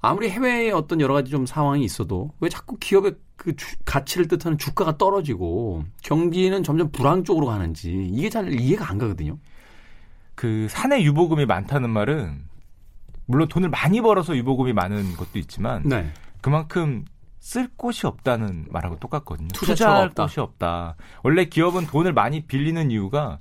아무리 0.00 0.30
해외에 0.30 0.70
어떤 0.70 1.00
여러 1.00 1.14
가지 1.14 1.30
좀 1.30 1.46
상황이 1.46 1.84
있어도 1.84 2.32
왜 2.40 2.48
자꾸 2.48 2.76
기업의 2.78 3.14
그 3.42 3.56
주- 3.56 3.74
가치를 3.86 4.28
뜻하는 4.28 4.58
주가가 4.58 4.98
떨어지고 4.98 5.84
경기는 6.02 6.62
점점 6.62 6.90
불황 6.92 7.24
쪽으로 7.24 7.46
가는지 7.46 7.90
이게 8.12 8.28
잘 8.28 8.52
이해가 8.52 8.90
안 8.90 8.98
가거든요. 8.98 9.38
그 10.34 10.66
사내 10.68 11.02
유보금이 11.02 11.46
많다는 11.46 11.88
말은 11.88 12.42
물론 13.24 13.48
돈을 13.48 13.70
많이 13.70 14.02
벌어서 14.02 14.36
유보금이 14.36 14.74
많은 14.74 15.16
것도 15.16 15.38
있지만 15.38 15.82
네. 15.86 16.10
그만큼 16.42 17.06
쓸 17.38 17.66
곳이 17.78 18.06
없다는 18.06 18.66
말하고 18.68 18.98
똑같거든요. 18.98 19.48
투자할 19.54 20.08
없다. 20.08 20.24
곳이 20.24 20.40
없다. 20.40 20.96
원래 21.22 21.46
기업은 21.46 21.86
돈을 21.86 22.12
많이 22.12 22.42
빌리는 22.42 22.90
이유가 22.90 23.38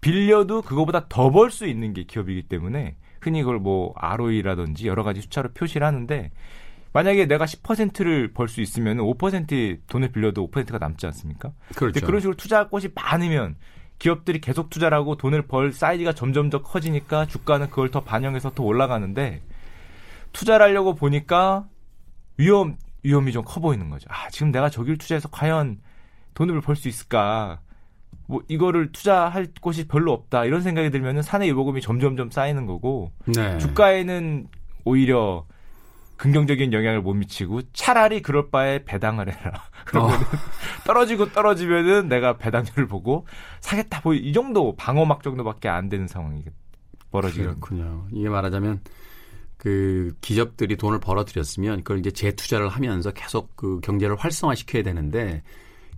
빌려도 0.00 0.62
그거보다 0.62 1.08
더 1.08 1.30
벌 1.32 1.50
수 1.50 1.66
있는 1.66 1.92
게 1.92 2.04
기업이기 2.04 2.42
때문에 2.44 2.94
흔히 3.20 3.40
그걸 3.42 3.58
뭐 3.58 3.92
ROE라든지 3.96 4.86
여러 4.86 5.02
가지 5.02 5.20
숫자로 5.22 5.48
표시를 5.54 5.84
하는데 5.84 6.30
만약에 6.94 7.26
내가 7.26 7.44
10%를 7.44 8.32
벌 8.32 8.48
수 8.48 8.60
있으면 8.60 8.98
5% 8.98 9.80
돈을 9.88 10.12
빌려도 10.12 10.48
5%가 10.48 10.78
남지 10.78 11.04
않습니까? 11.06 11.52
그렇죠. 11.74 12.00
그런 12.06 12.20
식으로 12.20 12.36
투자할 12.36 12.68
곳이 12.70 12.88
많으면 12.94 13.56
기업들이 13.98 14.40
계속 14.40 14.70
투자를 14.70 14.96
하고 14.96 15.16
돈을 15.16 15.42
벌 15.42 15.72
사이즈가 15.72 16.12
점점 16.12 16.50
더 16.50 16.62
커지니까 16.62 17.26
주가는 17.26 17.68
그걸 17.70 17.90
더 17.90 18.00
반영해서 18.02 18.52
더 18.54 18.62
올라가는데 18.62 19.42
투자를 20.32 20.66
하려고 20.66 20.94
보니까 20.94 21.66
위험 22.38 22.76
위험이 23.02 23.32
좀 23.32 23.44
커 23.44 23.60
보이는 23.60 23.90
거죠. 23.90 24.06
아 24.10 24.28
지금 24.30 24.50
내가 24.52 24.70
저길 24.70 24.96
투자해서 24.96 25.28
과연 25.30 25.80
돈을 26.34 26.60
벌 26.60 26.76
수 26.76 26.88
있을까? 26.88 27.60
뭐 28.26 28.40
이거를 28.48 28.92
투자할 28.92 29.48
곳이 29.60 29.86
별로 29.88 30.12
없다 30.12 30.44
이런 30.44 30.62
생각이 30.62 30.90
들면은 30.90 31.22
사내 31.22 31.48
유보금이 31.48 31.80
점점점 31.80 32.30
쌓이는 32.30 32.66
거고 32.66 33.10
네. 33.26 33.58
주가에는 33.58 34.46
오히려 34.84 35.44
긍정적인 36.16 36.72
영향을 36.72 37.00
못 37.02 37.14
미치고 37.14 37.62
차라리 37.72 38.22
그럴 38.22 38.50
바에 38.50 38.84
배당을 38.84 39.28
해라. 39.32 39.62
그러면 39.84 40.12
어. 40.12 40.18
떨어지고 40.86 41.32
떨어지면은 41.32 42.08
내가 42.08 42.36
배당률을 42.36 42.86
보고 42.86 43.26
사겠다. 43.60 44.00
뭐 44.04 44.14
이 44.14 44.32
정도 44.32 44.74
방어막 44.76 45.22
정도밖에 45.22 45.68
안 45.68 45.88
되는 45.88 46.06
상황이 46.06 46.44
벌어지거든요. 47.10 47.60
그렇군요. 47.60 48.06
이게 48.12 48.28
말하자면 48.28 48.80
그 49.56 50.14
기업들이 50.20 50.76
돈을 50.76 51.00
벌어들였으면 51.00 51.78
그걸 51.78 51.98
이제 51.98 52.10
재투자를 52.10 52.68
하면서 52.68 53.10
계속 53.12 53.56
그 53.56 53.80
경제를 53.80 54.16
활성화시켜야 54.16 54.82
되는데 54.82 55.42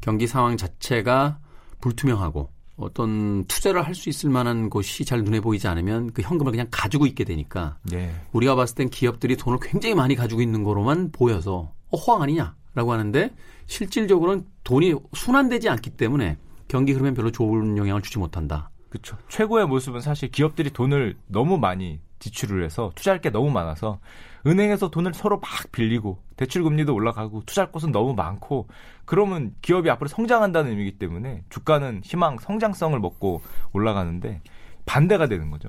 경기 0.01 0.27
상황 0.27 0.57
자체가 0.57 1.39
불투명하고 1.81 2.53
어떤 2.77 3.45
투자를 3.47 3.87
할 3.87 3.95
수 3.95 4.09
있을 4.11 4.29
만한 4.29 4.69
곳이 4.69 5.05
잘 5.05 5.23
눈에 5.25 5.41
보이지 5.41 5.67
않으면 5.67 6.13
그 6.13 6.21
현금을 6.23 6.53
그냥 6.53 6.67
가지고 6.71 7.07
있게 7.07 7.25
되니까 7.25 7.79
예. 7.93 8.15
우리가 8.33 8.55
봤을 8.55 8.75
땐 8.75 8.91
기업들이 8.91 9.37
돈을 9.37 9.59
굉장히 9.63 9.95
많이 9.95 10.15
가지고 10.15 10.43
있는 10.43 10.63
거로만 10.63 11.11
보여서 11.13 11.73
어, 11.91 11.97
호황 11.97 12.23
아니냐라고 12.23 12.93
하는데 12.93 13.35
실질적으로는 13.67 14.45
돈이 14.65 14.95
순환되지 15.15 15.69
않기 15.71 15.91
때문에 15.91 16.37
경기 16.69 16.93
흐름에 16.93 17.15
별로 17.15 17.31
좋은 17.31 17.79
영향을 17.79 18.03
주지 18.03 18.19
못한다. 18.19 18.71
그렇죠. 18.91 19.17
최고의 19.29 19.67
모습은 19.67 20.01
사실 20.01 20.31
기업들이 20.31 20.71
돈을 20.71 21.17
너무 21.27 21.59
많이 21.59 22.01
지출을 22.19 22.65
해서 22.65 22.93
투자할 22.95 23.21
게 23.21 23.31
너무 23.31 23.51
많아서 23.51 23.99
은행에서 24.47 24.91
돈을 24.91 25.13
서로 25.15 25.41
막 25.41 25.51
빌리고 25.73 26.23
대출 26.37 26.63
금리도 26.63 26.95
올라가고 26.95 27.43
투자할 27.47 27.73
곳은 27.73 27.91
너무 27.93 28.15
많고 28.15 28.69
그러면 29.05 29.55
기업이 29.61 29.91
앞으로 29.91 30.09
성장한다는 30.09 30.71
의미이기 30.71 30.99
때문에 30.99 31.43
주가는 31.51 32.03
희망 32.05 32.39
성장성을 32.39 32.99
먹고 33.01 33.43
올라가는데 33.73 34.41
반대가 34.85 35.27
되는 35.27 35.51
거죠. 35.51 35.69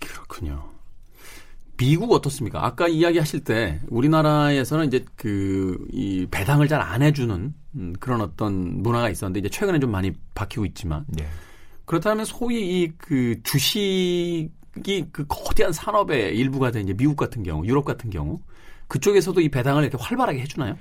그렇군요. 0.00 0.70
미국 1.76 2.12
어떻습니까? 2.12 2.64
아까 2.64 2.86
이야기하실 2.86 3.42
때 3.44 3.80
우리나라에서는 3.88 4.86
이제 4.86 5.04
그 5.16 5.86
이 5.92 6.26
배당을 6.30 6.68
잘 6.68 6.80
안 6.80 7.02
해주는 7.02 7.54
음, 7.76 7.92
그런 7.98 8.20
어떤 8.20 8.82
문화가 8.82 9.10
있었는데 9.10 9.40
이제 9.40 9.48
최근에 9.48 9.80
좀 9.80 9.90
많이 9.90 10.12
바뀌고 10.34 10.64
있지만 10.66 11.04
예. 11.20 11.26
그렇다면 11.84 12.24
소위 12.24 12.82
이 12.84 12.92
그 12.96 13.42
주식 13.42 14.50
이 14.86 15.04
그 15.12 15.24
거대한 15.28 15.72
산업의 15.72 16.36
일부가 16.36 16.70
된 16.70 16.84
이제 16.84 16.94
미국 16.94 17.16
같은 17.16 17.42
경우, 17.42 17.64
유럽 17.66 17.84
같은 17.84 18.10
경우 18.10 18.40
그쪽에서도 18.88 19.40
이 19.40 19.48
배당을 19.48 19.84
이렇게 19.84 19.96
활발하게 20.00 20.40
해주나요? 20.40 20.76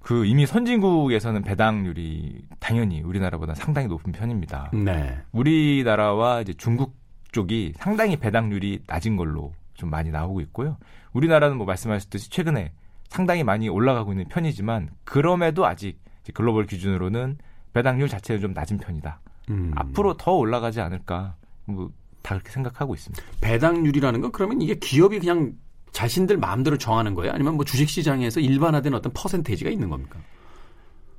그 0.00 0.26
이미 0.26 0.44
선진국에서는 0.46 1.42
배당률이 1.42 2.42
당연히 2.60 3.00
우리나라보다 3.00 3.54
상당히 3.54 3.88
높은 3.88 4.12
편입니다. 4.12 4.70
네. 4.74 5.18
우리나라와 5.32 6.42
이제 6.42 6.52
중국 6.52 6.94
쪽이 7.32 7.72
상당히 7.76 8.16
배당률이 8.16 8.82
낮은 8.86 9.16
걸로 9.16 9.52
좀 9.72 9.88
많이 9.90 10.10
나오고 10.10 10.40
있고요. 10.42 10.76
우리나라는 11.14 11.56
뭐 11.56 11.66
말씀하셨듯이 11.66 12.28
최근에 12.30 12.72
상당히 13.08 13.44
많이 13.44 13.68
올라가고 13.68 14.12
있는 14.12 14.28
편이지만 14.28 14.90
그럼에도 15.04 15.66
아직 15.66 15.98
글로벌 16.34 16.66
기준으로는 16.66 17.38
배당률 17.72 18.08
자체는 18.08 18.40
좀 18.42 18.52
낮은 18.52 18.78
편이다. 18.78 19.20
음. 19.50 19.72
앞으로 19.74 20.16
더 20.16 20.32
올라가지 20.32 20.80
않을까 20.80 21.34
뭐 21.64 21.90
다 22.24 22.34
그렇게 22.34 22.50
생각하고 22.50 22.94
있습니다. 22.94 23.22
배당률이라는 23.42 24.20
건 24.22 24.32
그러면 24.32 24.62
이게 24.62 24.74
기업이 24.74 25.20
그냥 25.20 25.52
자신들 25.92 26.38
마음대로 26.38 26.78
정하는 26.78 27.14
거예요? 27.14 27.32
아니면 27.32 27.54
뭐 27.54 27.64
주식 27.64 27.88
시장에서 27.88 28.40
일반화된 28.40 28.94
어떤 28.94 29.12
퍼센테이지가 29.12 29.70
있는 29.70 29.90
겁니까? 29.90 30.18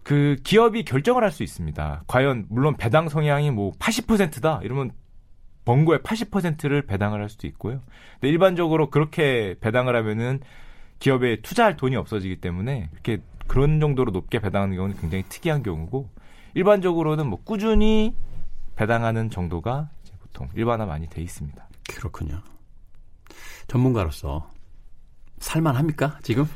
그 0.04 0.36
기업이 0.44 0.84
결정을 0.84 1.24
할 1.24 1.32
수 1.32 1.44
있습니다. 1.44 2.04
과연 2.08 2.48
물론 2.50 2.76
배당 2.76 3.08
성향이 3.08 3.52
뭐 3.52 3.72
80%다 3.74 4.60
이러면 4.64 4.92
번 5.64 5.86
거의 5.86 6.00
80%를 6.00 6.82
배당을 6.84 7.22
할 7.22 7.30
수도 7.30 7.48
있고요. 7.48 7.82
근데 8.14 8.30
일반적으로 8.30 8.90
그렇게 8.90 9.56
배당을 9.62 9.96
하면은 9.96 10.40
기업에 11.00 11.42
투자할 11.42 11.78
돈이 11.78 11.96
없어지기 11.96 12.38
때문에 12.38 12.90
이렇게 12.94 13.22
그런 13.48 13.80
정도로 13.80 14.12
높게 14.12 14.40
배당하는 14.40 14.76
경우는 14.76 14.98
굉장히 14.98 15.24
특이한 15.30 15.62
경우고 15.62 16.10
일반적으로는 16.56 17.28
뭐 17.28 17.40
꾸준히 17.44 18.16
배당하는 18.76 19.30
정도가 19.30 19.90
보통 20.36 20.50
일반화 20.54 20.86
많이 20.86 21.08
돼 21.08 21.22
있습니다. 21.22 21.66
그렇군요. 21.90 22.42
전문가로서 23.68 24.52
살만합니까 25.40 26.20
지금? 26.22 26.46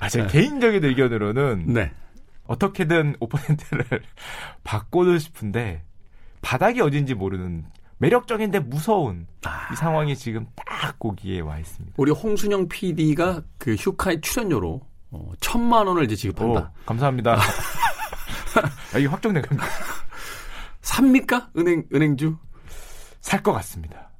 아, 0.00 0.08
제 0.08 0.26
개인적인 0.26 0.84
의견으로는 0.84 1.72
네. 1.72 1.90
어떻게든 2.46 3.16
5%를 3.16 4.02
바꿔도 4.62 5.16
싶은데 5.16 5.82
바닥이 6.42 6.82
어딘지 6.82 7.14
모르는 7.14 7.64
매력적인데 7.96 8.60
무서운 8.60 9.26
아. 9.44 9.72
이 9.72 9.76
상황이 9.76 10.14
지금 10.14 10.46
딱 10.54 10.98
거기에 10.98 11.40
와 11.40 11.58
있습니다. 11.58 11.94
우리 11.96 12.12
홍순영 12.12 12.68
PD가 12.68 13.40
그 13.56 13.74
휴카의 13.74 14.20
출연료로 14.20 14.82
어, 15.12 15.32
천만 15.40 15.86
원을 15.86 16.04
이제 16.04 16.14
지급한다. 16.14 16.60
오, 16.60 16.84
감사합니다. 16.84 17.38
아, 18.94 18.98
이게 18.98 19.06
확정된 19.06 19.42
겁니다. 19.42 19.66
삽니까? 20.82 21.50
은행 21.56 21.84
은행주? 21.94 22.36
살 23.20 23.42
것 23.42 23.52
같습니다. 23.54 24.10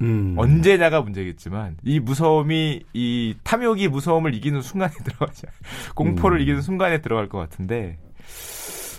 음. 0.00 0.34
언제냐가 0.38 1.00
문제겠지만 1.02 1.76
이 1.82 1.98
무서움이 2.00 2.84
이 2.92 3.34
탐욕이 3.42 3.88
무서움을 3.88 4.34
이기는 4.34 4.60
순간에 4.62 4.92
들어가지 5.04 5.46
공포를 5.94 6.38
음. 6.38 6.42
이기는 6.42 6.62
순간에 6.62 7.00
들어갈 7.00 7.28
것 7.28 7.38
같은데 7.38 7.98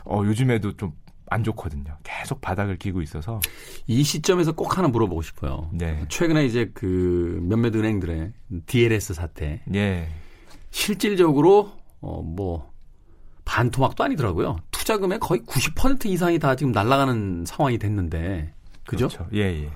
어 0.06 0.22
요즘에도 0.26 0.76
좀 0.76 1.06
안 1.28 1.44
좋거든요. 1.44 1.98
계속 2.04 2.40
바닥을 2.42 2.78
기고 2.78 3.02
있어서 3.02 3.40
이 3.88 4.04
시점에서 4.04 4.52
꼭 4.54 4.78
하나 4.78 4.88
물어보고 4.88 5.22
싶어요. 5.22 5.70
네. 5.74 6.06
최근에 6.08 6.46
이제 6.46 6.72
그 6.74 7.40
몇몇 7.44 7.76
은행들의 7.76 8.32
DLS 8.68 9.14
사태 9.14 9.62
예 9.74 10.08
실질적으로 10.70 11.72
어뭐 12.02 12.72
반토막도 13.44 14.04
아니더라고요. 14.04 14.58
투자금의 14.86 15.20
거의 15.20 15.42
90% 15.42 16.06
이상이 16.06 16.38
다 16.38 16.56
지금 16.56 16.72
날아가는 16.72 17.46
상황이 17.46 17.80
됐는데 17.80 18.54
그죠? 18.86 19.08
그렇죠. 19.08 19.28
예 19.34 19.64
예. 19.64 19.70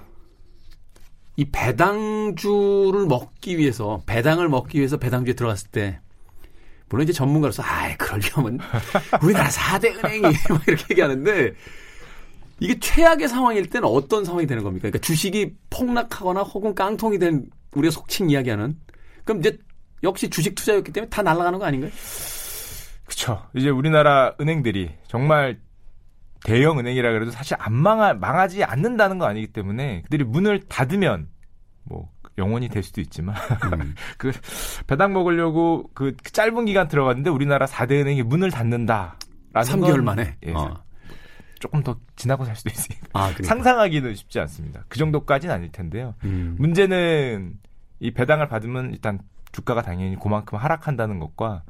이 1.36 1.45
배당주를 1.45 3.07
먹기 3.07 3.57
위해서 3.57 4.01
배당을 4.05 4.49
먹기 4.49 4.78
위해서 4.78 4.97
배당주에 4.97 5.34
들어갔을 5.34 5.70
때 5.72 5.99
물론 6.89 7.03
이제 7.03 7.14
전문가로서 7.14 7.64
아 7.64 7.95
그럴 7.97 8.22
위험은 8.22 8.60
우리나라 9.24 9.49
4대 9.49 9.97
은행이 9.97 10.22
막 10.49 10.68
이렇게 10.68 10.86
얘기하는데 10.91 11.53
이게 12.60 12.80
최악의 12.80 13.30
상황일 13.30 13.70
때는 13.70 13.88
어떤 13.88 14.26
상황이 14.26 14.45
되는 14.45 14.64
겁니까? 14.64 14.89
그러니까 14.89 14.99
주식이 14.99 15.55
폭락하거나 15.72 16.41
혹은 16.41 16.76
깡통이 16.76 17.18
된 17.18 17.45
우리가 17.74 17.91
속칭 17.91 18.30
이야기하는 18.30 18.78
그럼 19.24 19.39
이제 19.39 19.57
역시 20.03 20.30
주식 20.30 20.55
투자였기 20.55 20.91
때문에 20.91 21.10
다 21.10 21.24
날아가는 21.24 21.57
거 21.57 21.66
아닌가요? 21.66 21.91
그렇죠. 23.10 23.43
이제 23.55 23.70
우리나라 23.70 24.36
은행들이 24.39 24.91
정말 25.07 25.60
대형 26.45 26.78
은행이라 26.80 27.12
그래도 27.12 27.32
사실 27.32 27.57
안 27.60 27.74
망하, 27.74 28.14
망하지 28.14 28.64
않는다는 28.64 29.18
거 29.18 29.26
아니기 29.26 29.47
때문에 29.47 30.03
그들이 30.03 30.24
문을 30.24 30.62
닫으면 30.68 31.28
뭐 31.84 32.10
영원히 32.38 32.70
될 32.70 32.84
수도 32.84 33.01
있지만 33.01 33.36
음. 33.74 33.95
그 34.18 34.32
배당 34.86 35.12
먹으려고 35.14 35.89
그 35.93 36.16
짧은 36.18 36.66
기간 36.66 36.88
들어갔는데 36.88 37.32
우리나라 37.32 37.66
4대 37.66 37.93
은행이 38.01 38.24
문을 38.24 38.51
닫는다. 38.51 39.18
3개월 39.53 40.03
만에. 40.03 40.38
예, 40.45 40.53
어. 40.53 40.82
조금 41.60 41.84
더 41.84 41.97
지나고 42.16 42.45
살 42.45 42.55
수도 42.55 42.70
있으니까 42.70 43.07
아, 43.14 43.24
그러니까. 43.30 43.43
상상하기는 43.43 44.16
쉽지 44.16 44.39
않습니다. 44.39 44.86
그 44.88 44.99
정도까지는 44.99 45.53
아닐 45.53 45.72
텐데요. 45.72 46.14
음. 46.24 46.55
문제는 46.60 47.55
이 47.99 48.12
배당을 48.12 48.47
받으면 48.47 48.91
일단 48.93 49.20
주가가 49.51 49.82
당연히 49.82 50.16
그만큼 50.18 50.57
하락한다는 50.60 51.20
것과 51.20 51.64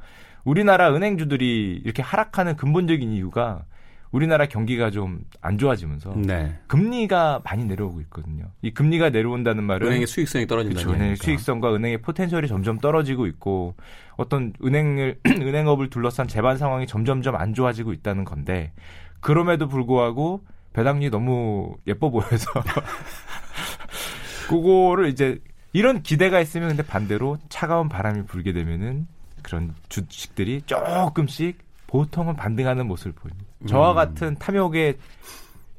우리나라 0.44 0.94
은행주들이 0.94 1.82
이렇게 1.84 2.02
하락하는 2.02 2.56
근본적인 2.56 3.12
이유가 3.12 3.64
우리나라 4.10 4.46
경기가 4.46 4.90
좀 4.90 5.24
안 5.42 5.56
좋아지면서 5.56 6.14
네. 6.16 6.58
금리가 6.66 7.40
많이 7.44 7.64
내려오고 7.64 8.00
있거든요. 8.02 8.44
이 8.60 8.72
금리가 8.72 9.10
내려온다는 9.10 9.64
말은 9.64 9.86
은행의 9.86 10.06
수익성이 10.06 10.46
떨어진다는 10.46 10.82
그렇죠. 10.84 10.98
은행의. 10.98 11.16
수익성과 11.16 11.74
은행의 11.74 12.02
포텐셜이 12.02 12.46
점점 12.46 12.78
떨어지고 12.78 13.26
있고 13.26 13.74
어떤 14.16 14.52
은행을 14.62 15.20
은행업을 15.26 15.88
둘러싼 15.90 16.28
재반 16.28 16.58
상황이 16.58 16.86
점점점 16.86 17.36
안 17.36 17.54
좋아지고 17.54 17.92
있다는 17.94 18.24
건데 18.24 18.72
그럼에도 19.20 19.66
불구하고 19.68 20.44
배당률이 20.72 21.10
너무 21.10 21.76
예뻐 21.86 22.10
보여서 22.10 22.50
그거를 24.48 25.08
이제 25.08 25.38
이런 25.72 26.02
기대가 26.02 26.40
있으면 26.40 26.68
근데 26.68 26.82
반대로 26.82 27.38
차가운 27.48 27.88
바람이 27.88 28.24
불게 28.26 28.52
되면은 28.52 29.06
그런 29.50 29.74
주식들이 29.88 30.62
조금씩 30.62 31.58
보통은 31.88 32.36
반등하는 32.36 32.86
모습을 32.86 33.12
보입니다. 33.12 33.50
저와 33.66 33.90
음. 33.90 33.94
같은 33.96 34.36
탐욕에 34.36 34.96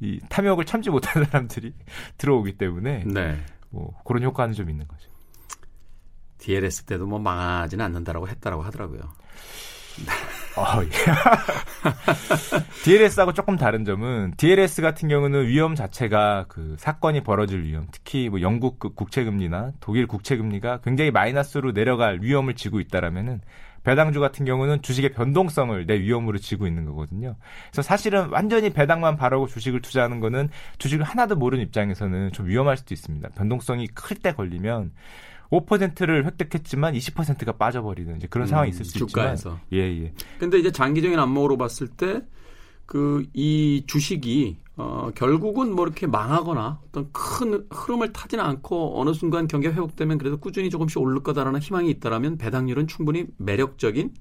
이 0.01 0.19
탐욕을 0.28 0.65
참지 0.65 0.89
못하는 0.89 1.26
사람들이 1.28 1.74
들어오기 2.17 2.57
때문에 2.57 3.05
네. 3.05 3.41
뭐 3.69 3.97
그런 4.03 4.24
효과는 4.24 4.53
좀 4.53 4.69
있는 4.69 4.86
거죠. 4.88 5.09
DLS 6.39 6.84
때도 6.84 7.05
뭐 7.05 7.17
망하지는 7.19 7.86
않는다라고 7.86 8.28
했다라고 8.28 8.61
하더라고요. 8.63 8.99
어, 10.58 10.84
예. 10.84 10.89
DLS하고 12.84 13.34
조금 13.34 13.56
다른 13.56 13.86
점은 13.86 14.34
DLS 14.38 14.82
같은 14.82 15.08
경우는 15.08 15.47
위험 15.47 15.76
자체가 15.76 16.45
그 16.49 16.76
사건이 16.78 17.22
벌어질 17.22 17.64
위험, 17.64 17.88
특히 17.91 18.30
뭐 18.30 18.41
영국 18.41 18.80
그 18.80 18.93
국채금리나 18.93 19.72
독일 19.80 20.08
국채금리가 20.08 20.82
굉장히 20.84 21.12
마이너스로 21.12 21.74
내려갈 21.74 22.20
위험을 22.22 22.56
지고 22.56 22.80
있다라면은 22.80 23.41
배당주 23.84 24.20
같은 24.20 24.45
경우는 24.45 24.84
주식의 24.84 25.14
변동성을 25.14 25.88
내 25.88 25.99
위험으로 25.99 26.38
지고 26.38 26.68
있는 26.68 26.86
거거든요. 26.86 27.36
그래서 27.72 27.82
사실은 27.82 28.30
완전히 28.30 28.70
배당만 28.70 29.16
바라고 29.18 29.47
주식을 29.47 29.82
투자하는 29.82 30.20
거는 30.20 30.49
주식을 30.78 31.04
하나도 31.04 31.36
모르는 31.36 31.64
입장에서는 31.66 32.32
좀 32.32 32.47
위험할 32.47 32.78
수도 32.78 32.93
있습니다. 32.93 33.30
변동성이 33.36 33.88
클 33.88 34.18
때 34.22 34.34
걸리면 34.34 34.91
5%를 35.52 36.26
획득했지만 36.26 36.93
20%가 36.93 37.52
빠져버리는 37.54 38.16
이제 38.18 38.28
그런 38.28 38.47
음, 38.47 38.49
상황이 38.49 38.70
있을 38.70 38.86
수 38.86 38.93
주가에서. 38.99 39.49
있지만 39.49 39.60
예, 39.74 40.04
예. 40.06 40.14
근데 40.39 40.58
이제 40.60 40.72
장기적인 40.72 41.20
안목으로 41.20 41.58
봤을 41.58 41.88
때 41.88 42.22
그 42.91 43.26
이 43.34 43.86
주식이 43.88 44.58
어 44.76 45.12
결국은 45.16 45.74
뭐 45.74 45.86
이렇게 45.86 46.08
망하거나 46.08 46.82
어떤 46.89 47.10
큰 47.14 47.66
흐름을 47.70 48.12
타지는 48.12 48.43
않고 48.43 48.99
어느 48.99 49.14
순간 49.14 49.47
경기가 49.47 49.74
회복되면 49.74 50.18
그래도 50.18 50.38
꾸준히 50.38 50.70
조금씩 50.70 50.99
오를 50.99 51.24
거다라는 51.24 51.62
희망이 51.62 51.89
있다라면 51.89 52.38
배당률은 52.38 52.88
충분히 52.88 53.28
매력적인 53.38 54.14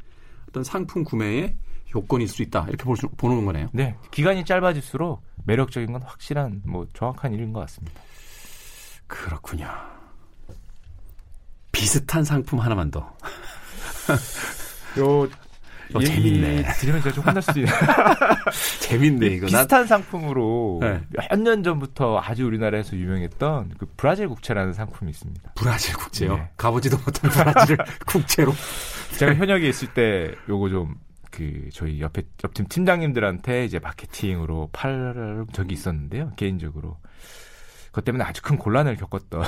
어떤 0.49 0.63
상품 0.63 1.03
구매의 1.03 1.57
요건일 1.97 2.29
수 2.29 2.43
있다 2.43 2.67
이렇게 2.69 2.85
볼 2.85 2.97
수, 2.97 3.09
보는 3.09 3.45
거네요. 3.45 3.71
네, 3.73 3.97
기간이 4.13 4.45
짧아질수록 4.45 5.21
매력적인 5.47 5.91
건 5.93 6.03
확실한 6.05 6.63
뭐 6.65 6.87
정확한 6.95 7.35
일인 7.35 7.53
것 7.53 7.59
같습니다. 7.61 8.01
그렇군요. 9.09 9.67
비슷한 11.81 12.25
상품 12.25 12.61
하나만 12.61 12.91
더. 12.91 13.01
요 14.99 15.29
어, 15.93 16.01
재밌네. 16.01 16.63
들으면 16.79 17.03
제가 17.03 17.15
좀 17.15 17.25
혼날 17.25 17.43
수도 17.43 17.59
있는 17.61 17.73
재밌네 18.81 19.27
이거. 19.27 19.47
난 19.49 19.63
비슷한 19.63 19.87
상품으로 19.87 20.79
네. 20.81 21.01
몇년 21.31 21.65
전부터 21.65 22.21
아주 22.23 22.47
우리나라에서 22.47 22.97
유명했던 22.97 23.75
그 23.79 23.87
브라질 23.97 24.29
국채라는 24.29 24.73
상품이 24.73 25.11
있습니다. 25.11 25.53
브라질 25.57 25.95
국제요. 25.97 26.37
네. 26.37 26.49
가보지도 26.57 26.97
못한 26.99 27.31
브라질 27.31 27.77
국제로. 28.07 28.53
제가 29.19 29.35
현역에 29.35 29.69
있을 29.69 29.93
때 29.95 30.33
요거 30.49 30.69
좀 30.69 31.11
그 31.31 31.69
저희 31.73 32.01
옆에 32.01 32.23
옆팀 32.45 32.67
팀장님들한테 32.69 33.65
이제 33.65 33.79
마케팅으로 33.79 34.69
팔 34.73 35.47
적이 35.53 35.75
있었는데요. 35.75 36.33
개인적으로 36.37 36.99
그것 37.87 38.05
때문에 38.05 38.25
아주 38.25 38.43
큰 38.43 38.57
곤란을 38.59 38.97
겪었던 38.97 39.43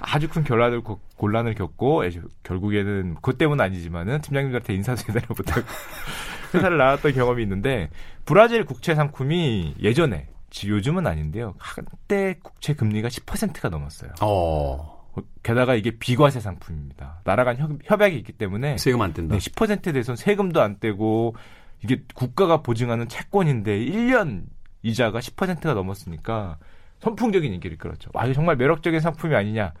아주 0.00 0.28
큰 0.28 0.44
곤란을 0.44 0.82
겪- 0.82 1.00
곤란을 1.16 1.54
겪고 1.54 2.04
이제 2.04 2.20
결국에는 2.42 3.14
그것 3.16 3.38
때문은 3.38 3.64
아니지만은 3.64 4.20
팀장님들한테 4.20 4.74
인사드리다를 4.74 5.28
못하고 5.36 5.62
회사를 6.54 6.78
나왔던 6.78 7.12
경험이 7.12 7.42
있는데 7.42 7.90
브라질 8.24 8.64
국채 8.64 8.94
상품이 8.94 9.76
예전에 9.80 10.28
지- 10.50 10.68
요즘은 10.68 11.06
아닌데요. 11.06 11.54
한때 11.58 12.38
국채 12.42 12.74
금리가 12.74 13.08
10%가 13.08 13.68
넘었어요. 13.68 14.10
어. 14.22 14.96
어, 15.14 15.20
게다가 15.42 15.74
이게 15.74 15.92
비과세 15.98 16.40
상품입니다. 16.40 17.20
나라 17.24 17.44
간 17.44 17.56
협, 17.56 17.70
협약이 17.84 18.16
있기 18.18 18.32
때문에 18.32 18.76
세금 18.78 19.00
안 19.02 19.12
뗀다. 19.12 19.34
네, 19.34 19.38
10%에 19.38 19.92
대해서는 19.92 20.16
세금도 20.16 20.60
안 20.60 20.78
떼고 20.78 21.34
이게 21.82 22.02
국가가 22.14 22.62
보증하는 22.62 23.08
채권인데 23.08 23.78
1년 23.78 24.44
이자가 24.82 25.18
10%가 25.20 25.74
넘었으니까 25.74 26.58
선풍적인 27.00 27.52
인기를 27.54 27.76
끌었죠. 27.78 28.10
와, 28.14 28.24
이거 28.24 28.34
정말 28.34 28.56
매력적인 28.56 29.00
상품이 29.00 29.34
아니냐. 29.34 29.72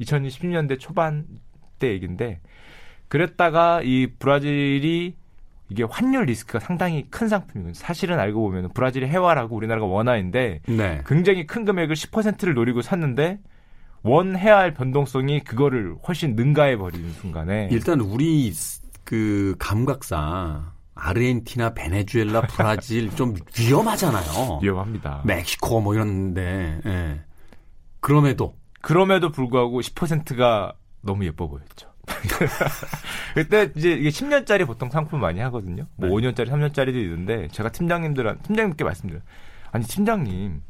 2010년대 0.00 0.78
초반 0.78 1.26
때 1.78 1.90
얘기인데 1.90 2.40
그랬다가 3.08 3.80
이 3.82 4.08
브라질이 4.18 5.14
이게 5.70 5.82
환율 5.82 6.24
리스크가 6.26 6.58
상당히 6.58 7.06
큰 7.10 7.28
상품이거든요. 7.28 7.74
사실은 7.74 8.18
알고 8.18 8.40
보면 8.40 8.70
브라질이 8.74 9.06
해화라고 9.06 9.56
우리나라가 9.56 9.86
원화인데 9.86 10.60
네. 10.66 11.02
굉장히 11.06 11.46
큰 11.46 11.64
금액을 11.64 11.94
10%를 11.94 12.54
노리고 12.54 12.82
샀는데 12.82 13.38
원 14.02 14.36
해알 14.36 14.74
변동성이 14.74 15.40
그거를 15.40 15.96
훨씬 16.06 16.36
능가해 16.36 16.76
버리는 16.76 17.10
순간에 17.12 17.68
일단 17.72 18.00
우리 18.00 18.52
그 19.04 19.54
감각상 19.58 20.73
아르헨티나, 20.94 21.74
베네수엘라, 21.74 22.42
브라질 22.42 23.10
좀 23.14 23.34
위험하잖아요. 23.58 24.60
위험합니다. 24.62 25.22
멕시코 25.24 25.80
뭐 25.80 25.94
이런데 25.94 26.80
예. 26.86 27.20
그럼에도 28.00 28.54
그럼에도 28.80 29.30
불구하고 29.30 29.80
10%가 29.80 30.74
너무 31.00 31.24
예뻐 31.24 31.48
보였죠. 31.48 31.92
그때 33.34 33.72
이제 33.76 33.92
이게 33.92 34.10
10년짜리 34.10 34.66
보통 34.66 34.90
상품 34.90 35.20
많이 35.20 35.40
하거든요. 35.40 35.86
뭐 35.96 36.08
네. 36.08 36.14
5년짜리, 36.14 36.50
3년짜리도 36.50 36.96
있는데 36.96 37.48
제가 37.48 37.70
팀장님들한 37.70 38.42
팀장님께 38.42 38.84
말씀드려요. 38.84 39.22
아니 39.72 39.84
팀장님 39.84 40.62